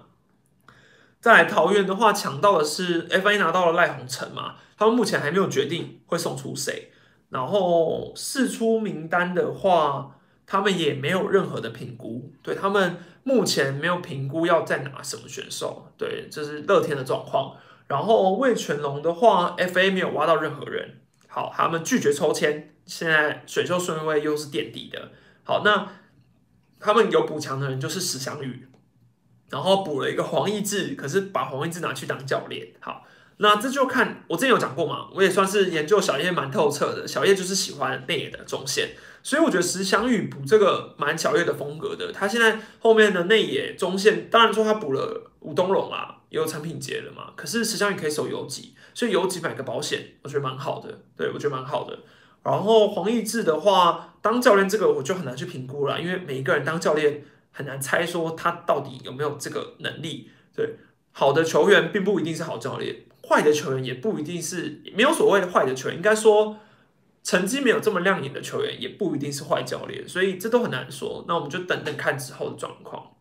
[1.19, 4.55] 在桃园的话，抢到的是 FA 拿到了赖鸿成嘛？
[4.77, 6.91] 他们目前还没有决定会送出谁。
[7.29, 17.55] 然后试出名单的话，他们也没有任何的评估，对他们目前没有评估要再拿什么选手，对，这是乐天的状况。
[17.87, 25.11] 然后魏全龙的话，FA 没有挖到任何人，好，他们拒绝抽签，现在选秀顺位又是垫底的。
[25.43, 25.87] 好，那
[26.79, 28.67] 他们有补强的人就是石祥宇，
[29.49, 33.05] 然后补了一个黄义志，可是把黄义志拿去当教练，好。
[33.37, 37.07] 那这就看我之前有讲过嘛，我也算是研究小叶蛮透彻的。
[37.07, 38.91] 小叶就是喜欢内野的中线，
[39.23, 42.11] 所以我觉得石祥宇补这个蛮小叶的风格的。
[42.13, 47.31] 他现在后面的内野中线，当然说他补了吴东龙啊，也有产品节了嘛。
[47.35, 51.03] 可是石祥宇可以守游击，所以游击买个保险，我觉得蛮好的。
[51.15, 51.99] 对我觉得蛮好的。
[52.43, 60.31] 然后黄义志的话，当教练这个我就很难去评估了，因为每一个人当教练很难猜说他到底有没有这个能力。
[60.55, 60.75] 对，
[61.11, 63.05] 好的球员并不一定是好教练。
[63.29, 66.57] 坏的球员也不一定是没有所谓的坏的球员，应该说
[67.23, 71.23] 成绩没有这么亮眼的球员也不一定是坏教练，所以这都很难说。
[71.25, 73.11] 那我们就等等看之后的状况。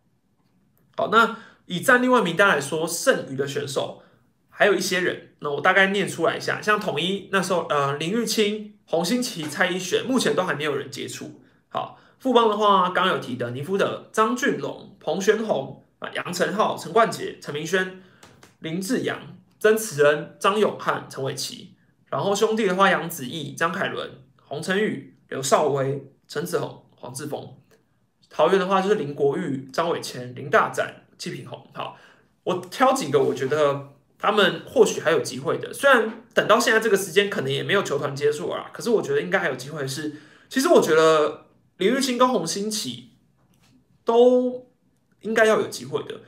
[0.97, 4.03] 好，那以战力外名单来说，剩余的选手
[4.49, 11.41] 还有一些人，那我大概念出来一下，像统一那时候，呃，林玉清、洪新奇、蔡依璇，目前都还没有人接触。
[11.69, 18.01] 好，富邦的话，刚有提的尼夫的张俊龙、彭玄宏啊、杨成浩、陈冠杰、陈明轩、
[18.59, 19.19] 林志扬。
[19.59, 27.55] 曾慈恩、张永汉、陈伟奇，然后兄弟的话，杨子毅、张凯伦、洪承宇、刘少威、陈子宏、黄志峰。
[28.29, 31.65] 桃园的话就是林国玉、张伟谦、林大展、季平宏。
[31.73, 31.97] 好，
[32.43, 35.73] 我挑几个，我觉得他们或许还有机会的。
[35.73, 39.87] 虽然等到现在这个时间，可能也没有球团接触啊，可是我觉得应该还有机会。
[39.87, 40.13] 是，
[40.49, 41.45] 其实我觉得
[41.77, 43.11] 林玉清跟洪兴起
[44.03, 44.67] 都
[45.21, 46.21] 应该要有机会的。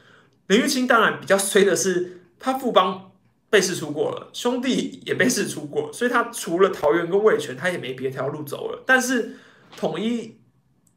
[0.48, 3.12] 林玉清当然比较衰的是，他副帮。
[3.48, 8.84] 被试出过了，兄弟也被试出过，所以他除了桃园跟味全，他也没别条路走了。
[8.86, 9.38] 但是
[9.78, 10.40] 统一，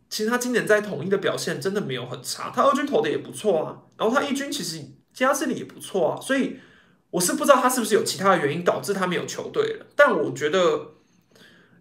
[0.09, 6.59] 其实他今年在统一的表现真的没有很差，他二军投的也不错啊，然后他一军其实加这里也不错啊，所以
[7.11, 9.87] 我是不知道他是不是有其他的原因导致他没有球队了。
[9.95, 10.93] 但我觉得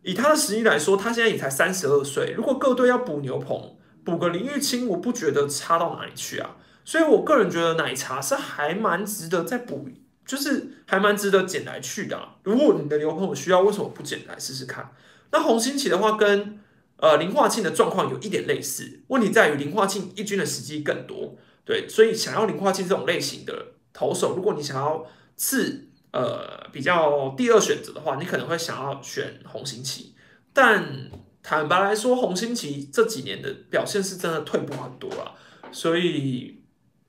[0.04, 6.56] 以他的实力来说，他现在也才三十二岁，如果各队要补牛棚，补个林玉清，我不觉得差到哪里去啊。
[6.84, 9.88] 所以我个人觉得奶茶是还蛮值得再补。
[10.26, 12.22] 就是还蛮值得捡来去的。
[12.44, 14.92] 如果你的牛朋友需要，为什么不捡来试试看？
[15.32, 16.60] 那红星奇的话，跟
[16.98, 19.04] 呃林化庆的状况有一点类似。
[19.08, 25.06] 问题在于林化庆一军的时机更多，对，所以想要林化庆这种类型的投手，如果你想要
[25.36, 30.16] 次呃比较第二选择的话，你可能会想要选红星奇。
[30.54, 31.10] 但
[31.42, 35.36] 坦白来说，红星奇这几年的表现是真的退步很多了，
[35.72, 36.62] 所以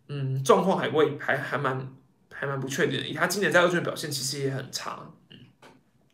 [0.08, 1.94] 嗯，状况还会还还蛮。
[2.40, 5.10] 还蛮不确定的，以他今年在二军表现，其实也很差。
[5.30, 5.38] 嗯，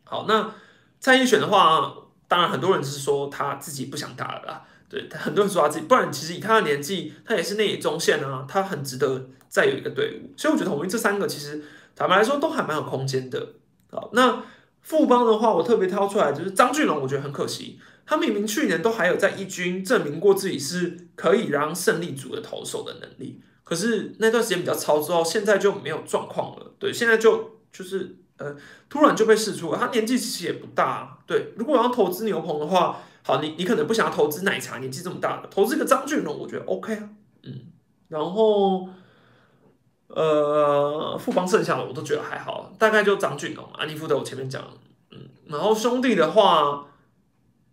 [0.03, 0.55] 好，那
[0.99, 1.93] 蔡依选的话，
[2.35, 4.61] 当然很多人就是说他自己不想打了啦。
[4.89, 10.33] 对，很多人说他自己，不然其实以他的年纪，他也是内野中线啊，他很值得再有一个队伍。
[10.35, 11.63] 所以我觉得统一这三个其实
[11.95, 13.53] 坦白来说都还蛮有空间的。
[13.89, 14.43] 好，那
[14.81, 23.41] 富邦的话，我特别挑出来就是张俊龙，我觉得很可惜，他明明去年都还有在一军证明过自己是可以让胜利组的投手的能力。
[23.63, 26.73] 可是那段时间比较超之后，现在就没有状况了。
[26.77, 28.55] 对，现在就就是呃，
[28.89, 29.77] 突然就被试出了。
[29.77, 31.53] 他年纪其实也不大，对。
[31.57, 37.09] 如果要投资牛棚的话，好，你你可能不想要投资奶茶，年纪这么大的，投资一个张俊龙，我觉得 OK 啊。
[37.43, 37.61] 嗯，
[38.09, 38.89] 然后
[40.07, 44.61] 呃，富邦剩下的我都觉得还好，大概就张俊龙、安利夫的我前面讲，
[45.11, 46.87] 嗯，然后兄弟的话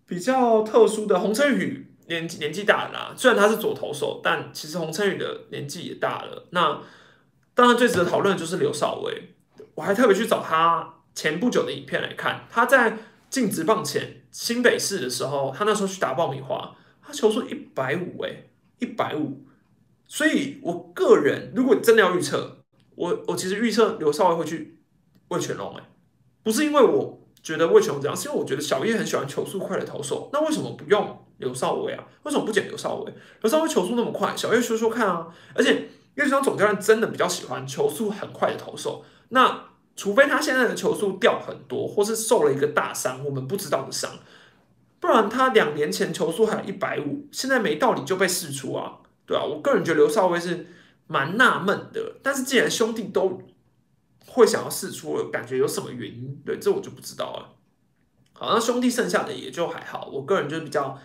[0.07, 6.47] 比较特殊的洪晨宇年纪年纪大了啦，虽然他是左投手，但其实洪晨宇的年纪也大了。
[6.51, 6.81] 那
[7.55, 9.35] 当然最值得讨论的就是刘少伟，
[9.75, 12.99] 我还特别去找他前不久的影片来看，他在
[13.31, 18.45] 进职棒前新北市的时候，他那时候去打爆米花，他球速一百五，哎，
[18.79, 19.45] 一百五。
[20.07, 22.59] 所以，我个人如果真的要预测，
[22.95, 24.79] 我我其实预测刘少伟会去
[25.29, 25.83] 魏全龙，哎，
[26.43, 32.05] 不是因为我觉得魏全龙这样，是因为我觉得小叶很喜欢球速快的投手，那为什么不用刘少伟啊？
[32.25, 33.15] 为什么不捡刘少伟？
[33.41, 35.27] 刘少伟球速那么快，小叶说说看啊！
[35.55, 39.03] 而且岳全龙总教练真的比较喜欢球速很快的投手，
[39.35, 39.65] 那
[39.97, 44.11] 除非他现在的球速掉很多，或是受了一个大伤，我们不知道的伤，
[45.01, 48.99] 不然他两年前球速还有一百五，现在没道理就被试出啊！
[49.27, 50.67] 对啊，我个人觉得刘少威是
[51.07, 53.41] 蛮纳闷的，但是既然兄弟都
[54.27, 56.41] 会想要试出了，感觉有什么原因？
[56.45, 57.55] 对，这我就不知道了。
[58.35, 60.99] 好，那兄弟剩下的也就还好，我个人就是比较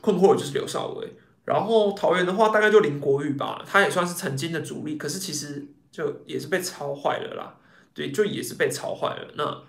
[0.00, 1.16] 困惑的就是刘少威。
[1.44, 7.56] 然后桃园的话，大概就林国玉吧，他也算是曾经的主力，可是其实就也是被抄坏了啦。
[7.94, 9.28] 对，就也是被抄坏了。
[9.34, 9.62] 那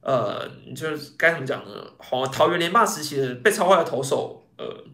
[0.00, 1.86] 呃，就是该怎么讲呢？
[1.98, 4.84] 好，桃园连霸时期的被抄坏的投手，呃。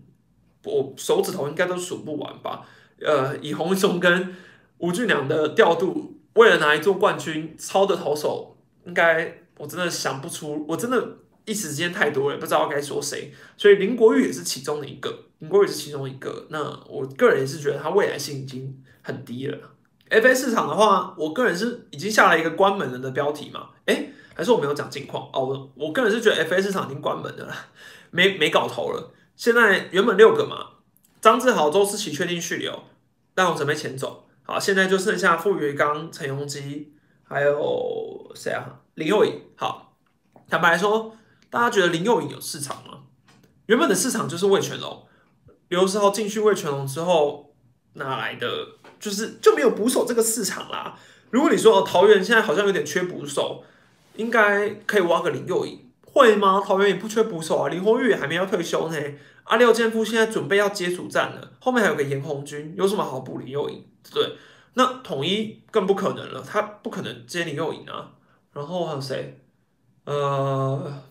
[0.63, 2.67] 我手指头应该都数不完吧？
[3.01, 4.37] 呃，以洪松跟
[4.77, 11.17] 吴俊良的调度，为了拿一座冠军，抄的投手应该我真的想不出，我真的
[11.47, 13.33] 一时之间太多了，不知道该说谁。
[13.57, 16.47] 所以林国玉也是其中的一个，林国玉是其中一个。
[16.51, 19.59] 那我个人也是觉得他未来性已经很低了。
[20.11, 23.71] FA 市场的话，我个人是已经下了一个关门了的标题嘛？
[23.87, 25.45] 诶，还是我没有讲近况哦？
[25.45, 27.55] 我我个人是觉得 FA 市场已经关门了，
[28.11, 29.13] 没没搞头了。
[29.37, 30.83] 现在原本六个嘛，
[31.21, 32.83] 张志豪、周思齐确定续留，
[33.35, 34.27] 但我准备前走。
[34.43, 36.93] 好，现在就剩下傅余刚、陈永基，
[37.23, 38.81] 还有谁啊？
[38.95, 39.41] 林佑颖。
[39.55, 39.97] 好，
[40.49, 41.17] 坦白说，
[41.49, 43.03] 大家觉得林佑颖有市场吗？
[43.67, 45.07] 原本的市场就是魏全龙，
[45.69, 47.55] 刘世豪进去魏全龙之后，
[47.93, 48.49] 哪来的？
[49.01, 50.97] 就是就没有捕手这个市场啦。
[51.31, 53.65] 如果你说哦，桃园现在好像有点缺捕手，
[54.17, 55.87] 应该可以挖个林佑颖。
[56.13, 56.61] 会吗？
[56.65, 58.99] 桃园也不缺捕手啊，林鸿玉还没要退休呢。
[59.45, 63.85] 阿廖健夫现在准备要接主战了，后面还有个严红军，有什么好补林佑颖？
[64.13, 64.37] 对，
[64.75, 68.11] 那统一更不可能了，他不可能接林佑颖啊。
[68.53, 69.41] 然后还有谁？
[70.05, 71.03] 呃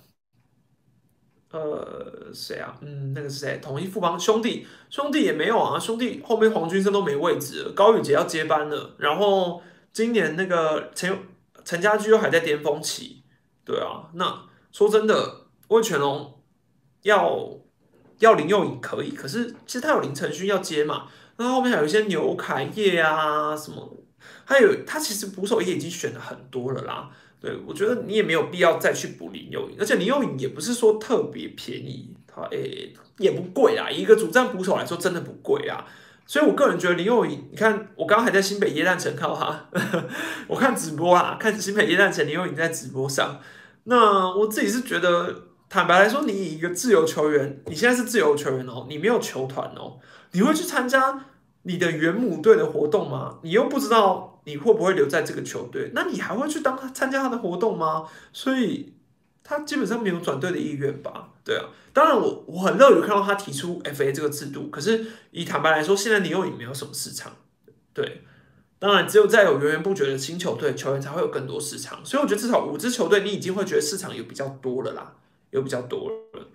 [1.51, 2.75] 呃，谁啊？
[2.81, 3.59] 嗯，那个是谁？
[3.61, 8.95] 统一富邦兄弟，兄弟也没有啊，兄弟后面黄军生都没位置了，高宇杰要接班了。
[8.97, 11.17] 然后今年那个陈
[11.65, 13.23] 陈家驹又还在巅峰期，
[13.65, 14.49] 对啊，那。
[14.71, 16.43] 说真的，魏全龙
[17.01, 17.57] 要
[18.19, 21.07] 要林佑颖可以，可是其实他有林承勋要接嘛，
[21.37, 23.97] 那后面还有一些牛凯业啊什么，
[24.45, 27.09] 还有他其实捕手也已经选了很多了啦。
[27.41, 35.85] 对我觉得你也没有必要再去补林佑颖，而且林佑颖也不是说特别便宜，他诶也不贵啊，一个主战捕手来说真的不贵啊。
[36.25, 39.69] 所以我个人觉得林佑颖，你看我刚刚还在新北耶诞城看到他，
[40.47, 43.39] 我看直播啦，看新北耶诞城林佑颖在直播上。
[43.85, 49.97] 那我自己是觉得，坦白来说，你以一个自由球员，你现在是自由球员哦，你没有球团哦，
[50.33, 51.25] 你会去参加
[51.63, 53.39] 你的原母队的活动吗？
[53.41, 58.05] 你又不知道你会不会留在这个球队，那你还会去当参加他的活动吗？
[58.33, 58.93] 所以
[59.43, 61.29] 他基本上没有转队的意愿吧？
[61.43, 67.33] 对啊，当然我我很乐于看到他提出 FA 这个制度，可是以坦白来说，现在你又也没有什么市场，
[67.93, 68.23] 对。
[68.81, 71.99] 当然，只有在有源源不绝的新球队，球员才会有更多市场。
[72.05, 75.15] 所以我觉得至少五支球队，你已经会觉得市场有比较多了啦，
[75.49, 76.47] 有比较多了。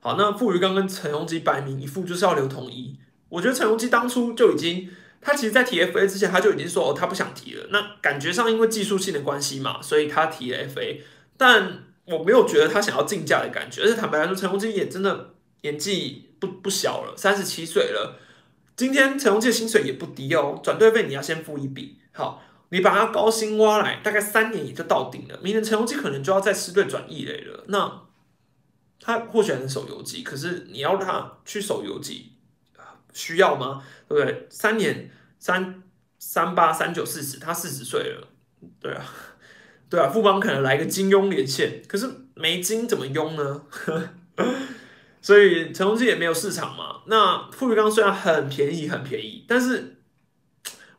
[0.00, 2.98] 好，那傅余刚跟陈荣基摆明一副就是要留统一。
[3.28, 7.66] 我觉得陈荣基当初就已经，他其实在提 FA 之前，他就已经说哦，他不想提了。
[7.70, 11.00] 那感觉上因为技术性的关系嘛，所以他提了 FA。
[11.36, 13.82] 但我没有觉得他想要竞价的感觉。
[13.82, 18.20] 而且坦白来说，陈荣基也真的年纪不不小了，三十七岁了。
[18.76, 21.98] 今天陈宏基的薪水也不低哦，转队费你要先付一笔。
[22.12, 25.38] 好，你把他高薪挖来，大概三年也就到顶了。
[25.42, 27.64] 明年陈宏基可能就要在师队转异类了。
[27.68, 28.02] 那
[29.00, 32.32] 他或许很守游击，可是你要他去守游击，
[33.16, 33.82] 需要吗？
[34.06, 34.46] 对不对？
[34.50, 35.82] 三年三
[36.18, 38.28] 三八三九四十，他四十岁了。
[38.78, 39.04] 对啊，
[39.88, 43.62] 对啊，富邦可能来个金庸连线，可是没金怎么用呢？
[45.22, 47.02] 所以陈宏基也没有市场嘛。
[47.06, 49.96] 那富裕刚虽然很便宜，很便宜，但是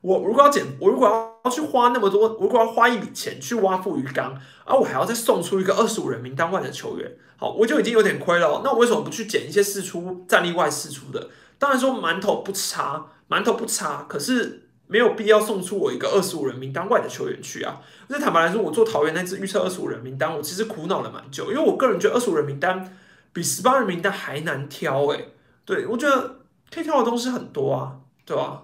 [0.02, 1.08] 我如果要减，我如果
[1.44, 8.62] 要去花那么多，我如果要花一笔钱去挖富裕刚，而我还要再送出一个二十五人名单外的球员，好，我就已经有点亏了。
[8.64, 11.30] 那我为什么不去捡一些试出战力外试出的？
[11.60, 17.82] 当然说馒头不差，馒头不差，可是没有必要送出我一个二十五人名单外的球员去啊。
[18.08, 22.98] 那坦白来说，我做桃园那支预测二十五人名单，我其实苦恼了蛮久，因为我个人觉得二十五人名单
[23.34, 25.34] 比十八人名单还难挑诶、
[25.66, 26.42] 对我觉得
[26.72, 28.64] 可以挑的东西很多啊，对吧？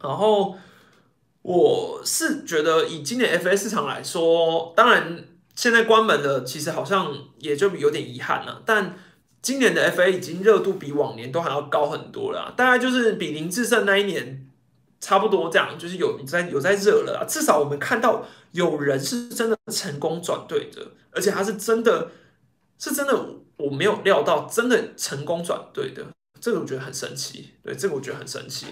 [0.00, 0.56] 然后
[1.42, 8.96] 我是觉得以今年 FA 市场来说，当然现在关门了，其实好像也就有点遗憾了，但。
[9.42, 14.46] 今年的 FA 已经热度比往年都还要高很多了，大概就是比林志胜那一年
[15.00, 17.26] 差不多这样，就是有在有在热了。
[17.28, 22.12] 至少我们看到有人是真的成功转队的，而且他是真的
[22.78, 23.20] 是真的，
[23.56, 26.06] 我没有料到真的成功转队的，
[26.40, 27.50] 这个我觉得很神奇。
[27.64, 28.66] 对，这个我觉得很神奇。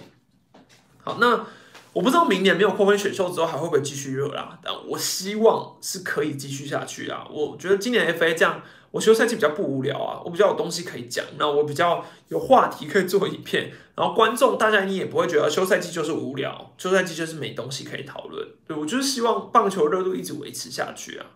[1.03, 1.47] 好，那
[1.93, 7.27] 我不知道明年没有扩分选秀之后还会不会继续热啦，但我希望是可以继续下去啊。
[7.29, 8.63] 我觉得今年 FA 这样。
[8.91, 18.45] 我休赛季比较不无聊啊，我比较有东西可以讲，那我比较有话题可以做影片，然后观众大家你也不会觉得休赛季就是无聊，休赛季就是没东西可以讨论。
[18.67, 21.27] 对我就是希望棒球热度一直维持下去啊。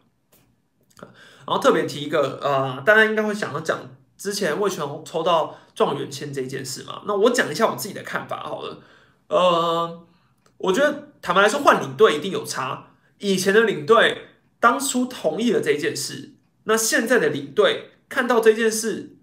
[1.01, 3.79] 然后特别提一个，呃，大家应该会想要讲
[4.19, 7.03] 之前魏全龙抽到状元签这件事嘛？
[7.07, 8.79] 那我讲一下我自己的看法好了。
[9.29, 10.03] 呃，
[10.59, 12.89] 我觉得坦白来说，换领队一定有差。
[13.19, 14.27] 以前的领队
[14.59, 16.34] 当初同意了这件事。
[16.65, 19.17] 那现在的领队看到这件事，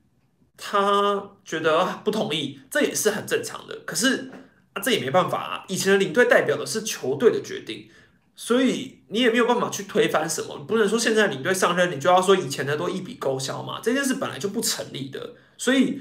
[0.58, 3.80] 他觉得不同意，这也是很正常的。
[3.86, 4.30] 可是
[4.74, 5.66] 啊，这也没办法啊。
[5.68, 7.90] 以前的领队代表的是球队的决定，
[8.36, 10.56] 所以你也没有办法去推翻什么。
[10.68, 13.80] 不能说现在领队上任，你就要说以前的都一笔勾销嘛？
[13.82, 15.34] 这件事本来就不成立的。
[15.58, 16.00] 所以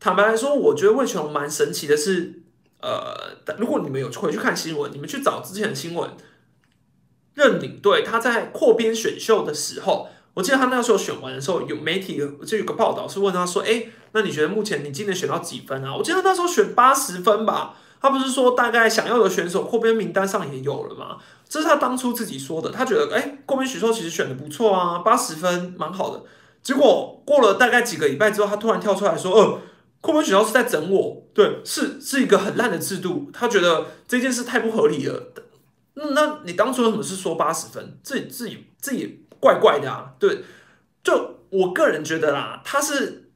[0.00, 2.42] 坦白来说，我觉得魏全龙蛮神奇的是，
[2.80, 6.10] 呃，如果你们有回去看新闻，你们去找之前的新闻，
[7.34, 10.08] 任领队他在扩编选秀的时候。
[10.34, 17.76] 我记得他那时候选完的时候，有媒体就有个报道是问他说：“哎，那你觉得目前你今年选到几分啊？”我记得那时候选八十分吧。
[18.00, 21.18] 他不是说大概想要的选手扩编名单上也有了吗？
[21.48, 22.68] 这是他当初自己说的。
[22.68, 26.20] 他觉得哎，扩编选秀其实选的不错啊，八十分蛮好的。
[26.62, 29.58] 结果过了大概几个礼拜之后，他突然跳出来说：“呃，
[30.00, 35.32] 扩编选秀是在整我，对，是是一个很烂的制度。”他觉得这件事太不合理了。
[35.94, 37.98] 那那你当初为什么是说八十分？
[38.02, 39.21] 自己自己自己。
[39.42, 40.44] 怪怪的啊，对，
[41.02, 43.28] 就我个人觉得啦，他是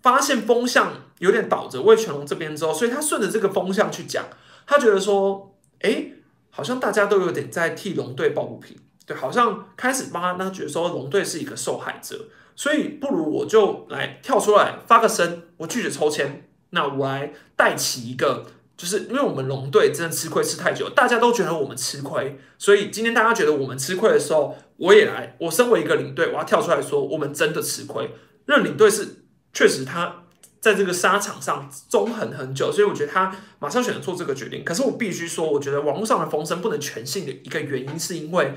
[0.00, 4.24] 发现风向有点倒着魏全龙这边之后，所以他顺着这个风向去讲，
[4.66, 6.06] 他觉得说，哎，
[6.48, 18.46] 好像大家都有点在替龙队抱不平，对，好像开始帮他觉得说龙队是一个受害者，所以不如我就来跳出来发个声，我拒绝抽签，那我来带起一个。
[18.80, 25.36] 就是因为我们龙队真的吃亏吃太久，大家都觉得我们吃亏，所以今天大家觉得我们吃亏的时候，我也来。
[25.38, 28.10] 我身为一个领队，我要跳出来说，我们真的吃亏。
[28.46, 29.16] 那领队是
[29.52, 30.22] 确实他
[30.60, 34.64] 在这个沙场上纵横很久，所以我觉得他马上选择做这个决定。
[34.64, 38.54] 可是我必须说，我觉得网络上的风声不能全信的一个原因，是因为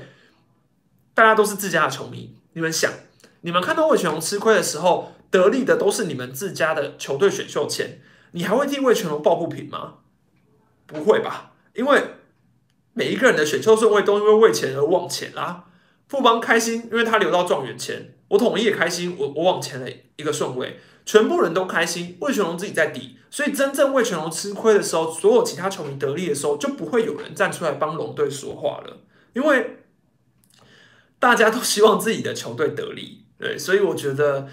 [1.12, 2.34] 大家都是自家的球迷。
[2.54, 2.90] 你们想，
[3.42, 8.00] 你们看到魏全龙吃亏的时候，得利的都是你们自家的球队选秀签，
[8.32, 9.96] 你还会替魏全龙抱不平吗？
[10.86, 11.52] 不会吧？
[11.74, 12.02] 因为
[12.92, 15.64] 每一个人的选秀顺位都因为为钱而往前啦。
[16.06, 22.16] 富邦开心，因为他留到状元签，我统一也开心，我我往前了一个顺位，全部人都开心。
[22.20, 28.98] 魏全龙自己在底，所以真正魏全龙吃亏的时候，所有其他球迷得利的时候，就不会有人站出来帮龙队说话了，
[29.32, 29.78] 因为
[31.18, 33.24] 大家都希望自己的球队得利。
[33.38, 34.48] 对，所以我觉得。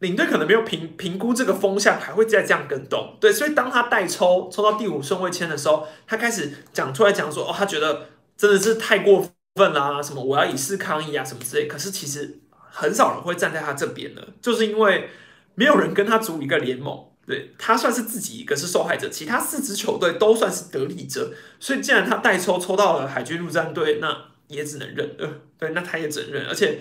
[0.00, 11.66] 领队可能没有评评估这个风向，还会再这样跟动，对，所以当他代抽抽到第五顺位签的时候，他开始讲出来讲说，哦，他觉得真的是太过分啦，什么我要以示抗议啊，什么之类。
[11.66, 15.08] 可是其实很少人会站在他这边的，就是因为
[15.54, 21.32] 没有人跟他组一个联盟，对他算是自己一个是受害者，其他四支球队都算是得利者。
[21.58, 24.14] 所以既然他代抽抽到了海军陆战队，那
[24.48, 26.80] 也只能认了，对，那他也只能认，而且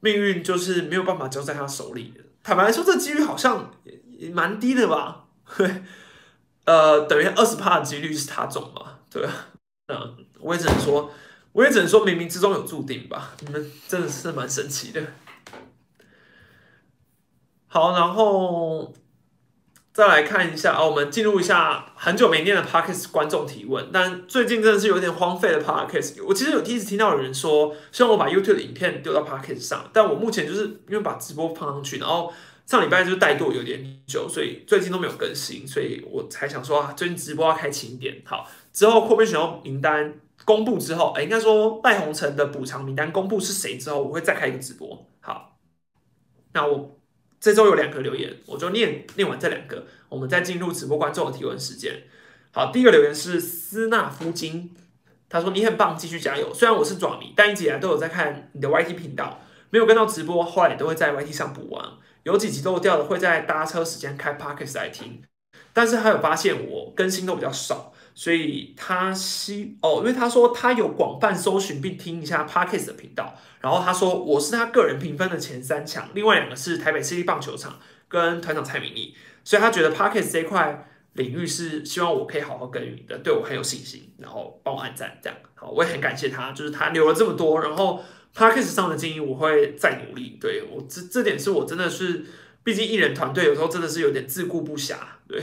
[0.00, 2.24] 命运就是没有办法交在他手里的。
[2.42, 3.70] 坦白来说，这几率好像
[4.18, 5.26] 也蛮低的吧？
[5.56, 5.82] 对
[6.64, 8.98] 呃，等于二十趴的几率是他中嘛？
[9.10, 9.32] 对啊，
[9.88, 11.10] 嗯，我也只能说，
[11.52, 13.32] 我也只能说，冥冥之中有注定吧。
[13.40, 15.02] 你们真的是蛮神奇的。
[17.66, 18.94] 好，然后
[20.00, 26.24] 再来看一下啊，我们进入一下很久没念的 Parkes 观众提问，但最近真的是有点荒废的 Parkes。
[26.24, 32.32] 我其实有第一次听到有人说，希望我把 YouTube 的影片丢到 Parkes 上，但我目前就是因为把直播放上去，然后
[32.64, 38.22] 上礼拜就是怠惰有点久，所以最近都没有更新，所以我才想说啊，最近直播要开勤一点。
[38.24, 40.14] 好，之后扩编选秀名单
[40.46, 45.06] 公布之后，哎，应该说赖鸿成的补偿名单公布是谁之后，我会再开一个直播。
[45.20, 45.58] 好，
[46.54, 46.96] 那我。
[47.40, 52.02] 这周有两个留言，我就念念完这两个，我们再进入直播观众的提问时间。
[52.52, 54.76] 好，第一个留言是斯纳夫金，
[55.28, 56.52] 他说你很棒，继续加油。
[56.52, 61.84] 虽然我是爪迷，但一直以来都有在看你的 YT 频道，没有跟到直播，后来都会在 YT 上补完。
[62.24, 65.22] 有几集漏掉的，会在搭车时间开 Pockets 来听。
[65.72, 80.86] 但是他有发现我更新都比较少，所以他希哦，因为他说他有广泛搜寻并听一下 Parkes 的频道，然后他说我是他个人评分的前三强，另外两个是台北市立棒球场跟团长蔡明义，所以他觉得 Parkes 这块。
[81.14, 88.00] 领域是希望我可以好好耕耘的，对我很有信心，然后帮我按赞，这样好，我也很感谢他，就是他留了这么多，然后
[88.32, 92.24] Parkes 上的建议我会再努力，对我这这点是我真的是，
[92.62, 94.94] 毕竟艺人团队有时候真的是有点自顾不暇，
[95.26, 95.42] 对，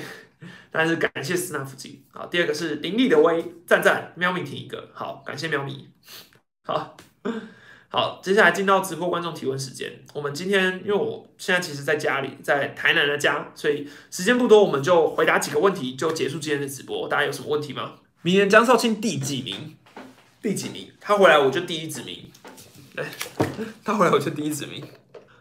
[0.71, 5.89] 但是感谢斯纳夫基，好，第二个是林立的威，赞赞，喵咪听一个，好，感谢喵咪，
[6.63, 6.97] 好。
[7.89, 9.89] 好，接下来进到直播观众提问时间。
[10.13, 17.07] 我们今天因为我现在其实在家里，在台南的家，所以时间不多，我们就回答几个问题就结束今天的直播。
[17.07, 17.95] 大家有什么问题吗？
[18.23, 19.77] 明年江少卿第几名？
[20.41, 20.91] 第几名？
[20.99, 22.29] 他回来我就第一指名。
[22.93, 23.05] 对，
[23.85, 24.85] 他回来我就第一指名。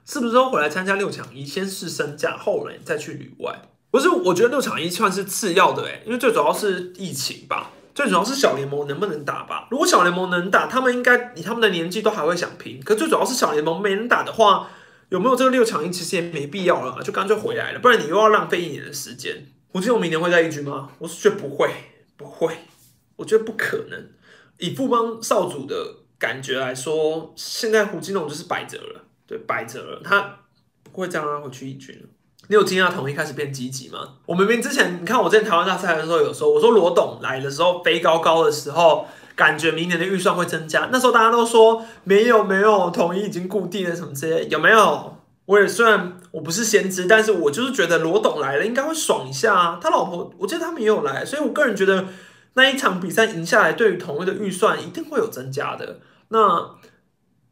[0.04, 3.60] 是不是说回来参加六强一，先试身价，后来再去旅外？
[3.90, 7.70] 不是，我觉得六强一算是次要的，诶，因为最主要是疫情吧。
[7.94, 9.68] 最主要是小联盟能不能打吧？
[9.70, 12.78] 如果小联盟能打，他们应该以他们的年纪都还会想拼。
[12.84, 14.68] 可最主要是小联盟没人打的话，
[15.08, 17.78] 有没有这个六强一，其实也没必要了，就干脆回来了。
[17.78, 19.46] 不然你又要浪费一年的时间。
[19.68, 20.90] 胡金龙明年会在一军吗？
[20.98, 21.70] 我是觉得不会，
[22.18, 22.54] 不会，
[23.16, 24.08] 我觉得不可能。
[24.58, 25.74] 以富邦少主的
[26.18, 30.40] 感觉来说，现在胡金龙就是摆着了，对，摆着了，他
[30.82, 32.08] 不会这样让他回去一军了
[32.48, 33.98] 你有惊讶统一开始变积极吗？
[34.24, 40.88] 我明明之前，你看我在台湾大赛的时候有说，我说罗董来的时候飞高高的时候，感觉明年的预算会增加。
[40.92, 45.16] 那时候大家都说没有没有，统一已经固定了什么之类，有没有？
[45.46, 49.78] 我也虽然我不是先知，但是我就是觉得罗董来了应该会爽一下啊。
[49.82, 52.04] 他老婆我记得他们也有来，所以我个人觉得
[52.54, 55.98] 那一场比赛赢下来，对于统一的预算一定会有增加的。
[56.28, 56.76] 那。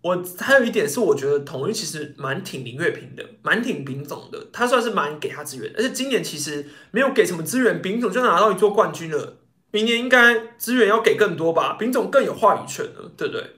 [0.05, 9.39] 我还有一点是，我觉得统一其实蛮挺林月平的，蛮挺丙总的，他算是蛮给他资源，而且今年其实没有给什么资源，丙总就拿到一座冠军了，
[9.71, 13.57] 明年应该资源要给更多吧，丙总更有话语权了，对不对？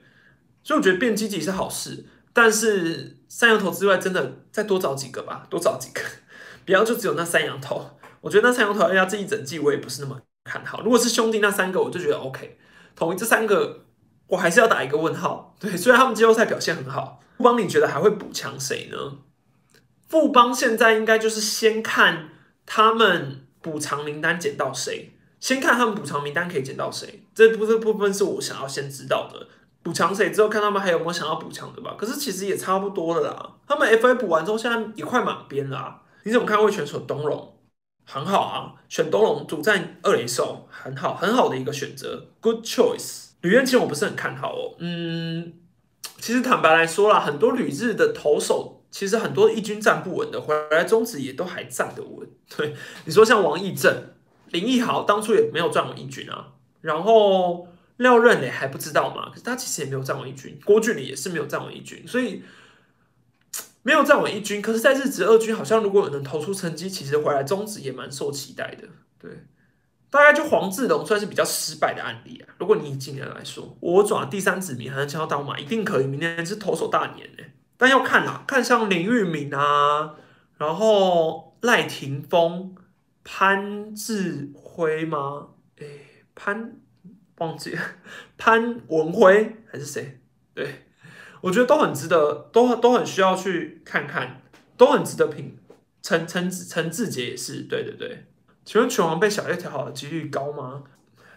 [0.63, 5.99] 所以我觉得变积极是好事，但是三羊头之外，真的再多找几个吧，多找几个，
[6.65, 7.99] 不要就只有那三羊头。
[8.21, 10.81] 我觉得那三羊头要这一整季，我也不是那么看好。
[10.81, 12.57] 如果是兄弟那三个，我就觉得 OK，
[12.95, 13.83] 统一这三个。
[14.27, 15.55] 我还是要打一个问号。
[15.59, 18.97] 对，虽然他们季后赛表现很好，富邦你觉得还会补强谁呢？
[20.07, 22.29] 富邦现在应该就是先看
[22.65, 29.47] 他们补偿名单捡到谁，先看他们补偿名单可以捡到谁，这部分部分是我想要先知道的。
[29.83, 31.95] 补强谁之后，看他们还有没有想要补强的吧。
[31.97, 33.55] 可是其实也差不多了啦。
[33.67, 36.01] 他们 FA 补完之后，现在也快满编啦。
[36.23, 36.61] 你怎么看？
[36.61, 37.57] 会选手东龙
[38.05, 43.26] 很好啊，选东龙主战二垒手很好，很好的一个选择，Good choice。
[43.41, 45.53] 吕彦青我不是很看好哦，嗯，
[46.17, 52.27] 其实坦白来说啦，很多旅日的投手，其实很多一军站不稳的，回来中职也都还站得稳。
[52.57, 52.75] 对，
[53.05, 54.13] 你说像王义正、
[54.49, 57.67] 林奕豪，当初也没有站稳一军啊，然后
[57.97, 62.41] 廖任磊还不知道嘛，可是他其实也没有站稳一军，郭俊礼也是没有站稳一军，所以
[63.83, 64.61] 没有站稳一军。
[64.61, 68.87] 可是，在日职二军，好像如果有能投出成绩，其实回来中职也蛮受期待的，
[69.21, 69.31] 对。
[70.17, 72.49] 大概就黄志龙算是比较失败的案例啊。
[72.57, 76.07] 如果你以今年来说，我转第三指名还能抢到刀马，一定可以。
[76.07, 77.43] 明年是投手大年呢，
[77.77, 80.15] 但要看啊，看像林玉敏啊，
[80.57, 82.75] 然后赖霆锋、
[83.23, 85.49] 潘志辉吗？
[85.79, 85.85] 哎，
[86.33, 86.73] 潘
[87.37, 87.81] 忘记了，
[88.39, 90.19] 潘文辉还是谁？
[90.55, 90.85] 对，
[91.41, 94.41] 我觉得都很值得，都都很需要去看看，
[94.75, 95.59] 都很值得评。
[96.01, 98.25] 陈陈陈志杰也是，对对对。
[98.67, 100.83] 请问拳王被小叶调好的几率高吗？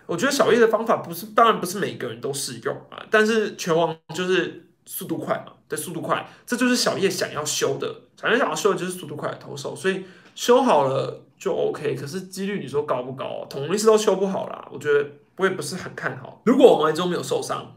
[0.07, 3.07] 我觉得小叶的方法不是，当然不是每个人都适用啊。
[3.09, 8.01] 但是拳王就是速度快嘛，对，速度快，这就是小叶想要修的。
[8.21, 10.03] 小叶想要修的就是速度快的投手，所以
[10.35, 11.95] 修好了就 OK。
[11.95, 13.47] 可是几率你说高不高？
[13.49, 16.43] 同一是都修不好啦，我觉得我也不是很看好。
[16.45, 17.77] 如果王一中没有受伤，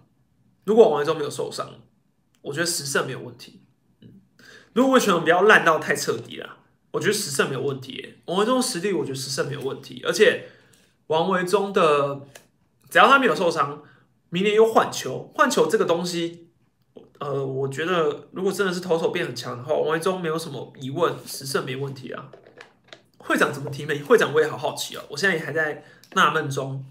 [0.64, 1.70] 如果王一中没有受伤，
[2.42, 3.62] 我觉得十胜没有问题。
[4.02, 4.10] 嗯，
[4.74, 6.58] 如果拳王不要烂到太彻底了。
[6.94, 10.46] 我觉得十胜没有问题，王维忠实力我觉得十胜没有问题，而且
[11.08, 12.22] 王维忠的
[12.88, 13.82] 只要他没有受伤，
[14.30, 16.50] 明年又换球，换球这个东西，
[17.18, 22.30] 呃，我觉得如果真的是投手变很强的话，王维忠没有什么疑问，十胜没问题啊。
[23.18, 24.06] 会长怎么提名？
[24.06, 25.84] 会长我也好好奇哦，我现在也还在
[26.14, 26.86] 纳闷中，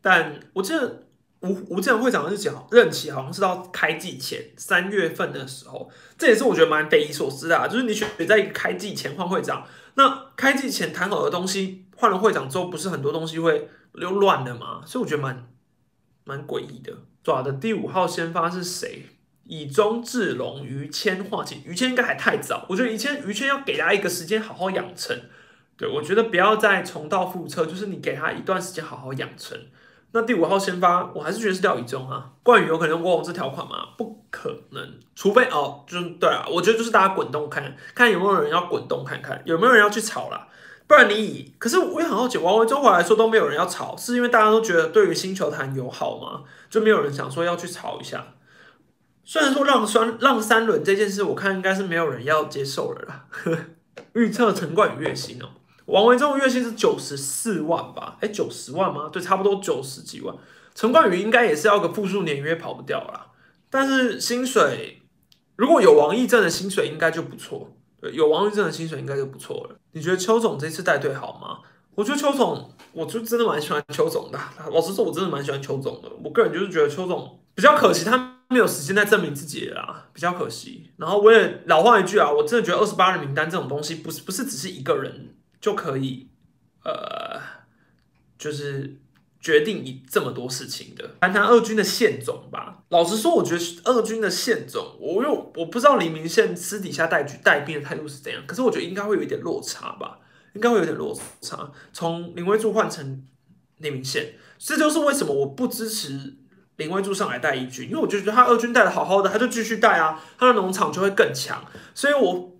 [0.00, 1.02] 但我记得。
[1.44, 9.66] 吴吴建会长是讲任期好像是到开季前三月份的时候，这也是我觉得蛮匪夷所思的，就是你选在一个开季前换会长，
[9.96, 15.46] 那开季前谈好的东西换了会长之后，不是很多东西会又乱了嘛，所以我觉得蛮
[16.24, 16.92] 蛮诡异的。
[17.22, 19.06] 爪的第五号先发是谁？
[19.44, 21.58] 以中志龙、于谦、化解。
[21.66, 25.14] 于谦应该还太早，我觉得于谦于谦要给他一个时间好好养成。
[25.76, 29.58] 对我觉得不要再重蹈覆辙，就是你给他一段时间好好养成。
[30.16, 32.30] 那第五号先发，我还是觉得是廖以中啊。
[32.44, 33.88] 冠宇有可能用过这条款吗？
[33.98, 40.46] 不可能，除非哦，就是对啊，我觉得就是大家滚动看看有没有人要滚动看看，有没有人要去炒啦。
[40.86, 46.44] 不然你以，可是我也很好奇，王维中华来说都没有人要炒，是因为大家都觉得对于新球坛友好吗？
[46.70, 48.24] 就没有人想说要去炒一下。
[49.24, 53.24] 虽然说让三让三轮这件事，我看应该是没有人要接受了啦。
[54.14, 55.48] 预测陈冠宇月薪哦。
[55.86, 58.16] 王维忠的月薪是九十四万吧？
[58.20, 59.08] 哎，九十万吗？
[59.12, 60.34] 对，差不多九十几万。
[60.74, 63.28] 陈冠宇应该也是要个复数年约跑不掉啦。
[63.70, 65.02] 但是薪水
[65.56, 67.76] 如果有王义正的薪水，应该就不错。
[68.00, 69.76] 对，有王义正的薪水应该就不错了。
[69.92, 71.58] 你觉得邱总这次带队好吗？
[71.94, 74.38] 我觉得邱总，我就真的蛮喜欢邱总的。
[74.72, 76.10] 老实说，我真的蛮喜欢邱总的。
[76.24, 80.90] 我个人就是觉得邱总比较可惜，他没有时间再证明自己啦，比较可惜。
[80.96, 85.36] 然后我也老话一句啊，我真的觉得二十八人名单这种东西，不是不是只是一个人。
[85.64, 86.28] 就可以，
[86.84, 87.40] 呃，
[88.36, 88.98] 就是
[89.40, 91.12] 决定你这么多事情的。
[91.22, 92.84] 谈谈二军的线总吧。
[92.90, 98.42] 老实说，我觉得二军的线总，我又我不知道黎明线私底下带局带兵的态度是怎样。
[98.46, 100.18] 可是我觉得应该会有一点落差吧，
[100.52, 101.72] 应该会有点落差。
[101.94, 103.24] 从林威柱换成
[103.78, 106.36] 黎明线，这就是为什么我不支持
[106.76, 111.64] 林威柱上来带一军，因为我就觉得他二军带的好好的，他就继续带啊，他的农场就会更强。
[111.94, 112.52] 所以我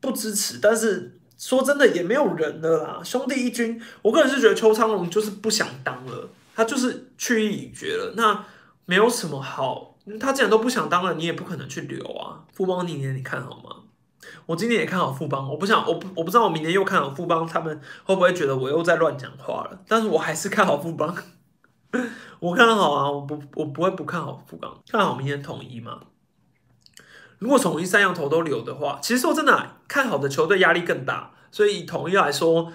[0.00, 1.14] 不支持，但是。
[1.38, 8.44] 说真的也没有人了啦，兄弟一军，我个人是觉得邱昌龙就是不想当了，他就是去意已决了，那
[8.84, 12.42] 没有什么好，他既然都不想当了，你也不可能去留啊。
[12.52, 13.84] 富邦明年你看好吗？
[14.46, 19.78] 我今年也看好富邦，我不想，我不我不知道我明年又看好富邦，他们会不会觉得我又在乱讲话了？
[19.86, 21.14] 但是我还是看好富邦，
[22.40, 26.00] 我看好啊，我不我不会不看好富邦，看好明年统一吗？
[27.38, 31.32] 如果统一三羊头都留的话，其实说真的，看好的球队压力更大。
[31.50, 32.72] 所以统一来说，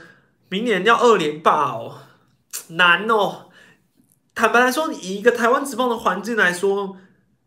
[0.50, 1.98] 明年要二连霸哦，
[2.70, 3.50] 难哦。
[4.34, 6.98] 坦白来说，以一个台湾职棒的环境来说，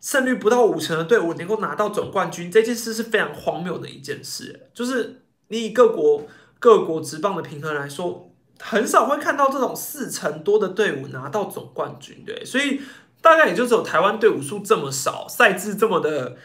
[0.01, 4.69] 胜率不到五成的队伍能够拿到总冠军，这件事是非常荒谬的一件事。
[4.75, 6.27] 就是你以各国
[6.59, 12.45] 各国职棒的平衡来说，很少会看到这种四成多的队伍拿到总冠军，对。
[12.45, 12.83] 所以
[13.21, 16.37] 大概也就只有台湾队伍数这么少，赛制这么的。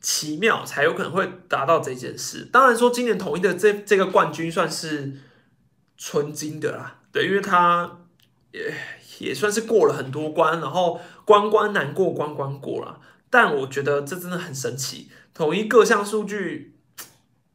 [0.00, 2.48] 奇妙才有可能会达到这件事。
[2.50, 5.12] 当然说，今年统一的这这个冠军算是
[5.96, 7.98] 纯金的啦，对，因为他
[8.52, 8.74] 也
[9.18, 13.00] 也算是过了很多关，然后关关难过关关过了。
[13.28, 16.78] 但我觉得这真的很神奇，统一各项数据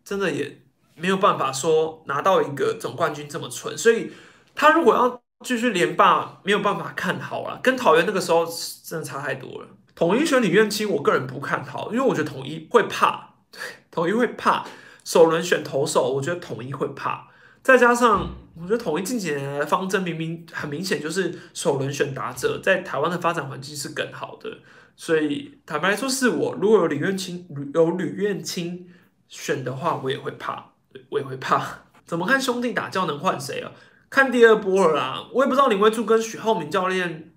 [0.03, 0.61] 真的也
[0.95, 4.11] 没有办法说拿到一个总冠军这么纯，所以
[4.53, 8.45] 他如果要继续连霸，没有办法看好了，跟桃园那个时候
[8.83, 9.67] 真的差太多了。
[9.95, 14.65] 统一选李院清，我个人不看好，因为我觉得统一会怕，对， 统一会怕。
[15.05, 17.27] 首轮选投手，我觉得统一会怕。
[17.61, 24.49] 再加上，我觉得统一近几年的方针明明很明显就是首轮选打者，在台湾的发展环境是更好的。
[24.95, 28.87] 所以坦白来说，是我如果有李院清有吕院清
[29.27, 30.71] 选的话，我也会怕，
[31.09, 31.63] 我也会怕。
[32.05, 33.71] 怎么看兄弟打教能换谁啊？
[34.09, 35.27] 看第二波了啦。
[35.33, 37.31] 我也不知道林威柱跟许浩明教练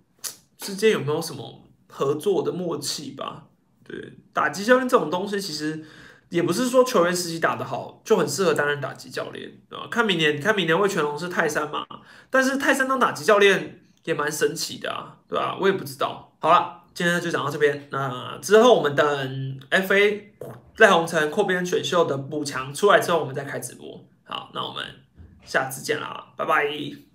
[0.56, 1.67] 之间有没有什么。
[1.88, 3.46] 合作的默契吧，
[3.82, 5.84] 对，打击教练这种东西，其实
[6.28, 9.88] 也不是说球员实习打得好就很适合担任打击教练啊。
[9.90, 11.86] 看明年，看明年魏全龙是泰山嘛，
[12.30, 15.56] 但是泰山当打击教练也蛮神奇的啊，对吧？
[15.60, 16.36] 我也不知道。
[16.38, 20.22] 好了，今天就讲到这边，那之后我们等 FA
[20.76, 24.04] 赖鸿成扩编选秀的补强出来之后，我们再开直播。
[24.24, 24.84] 好，那我们
[25.44, 27.07] 下次见啦，拜拜。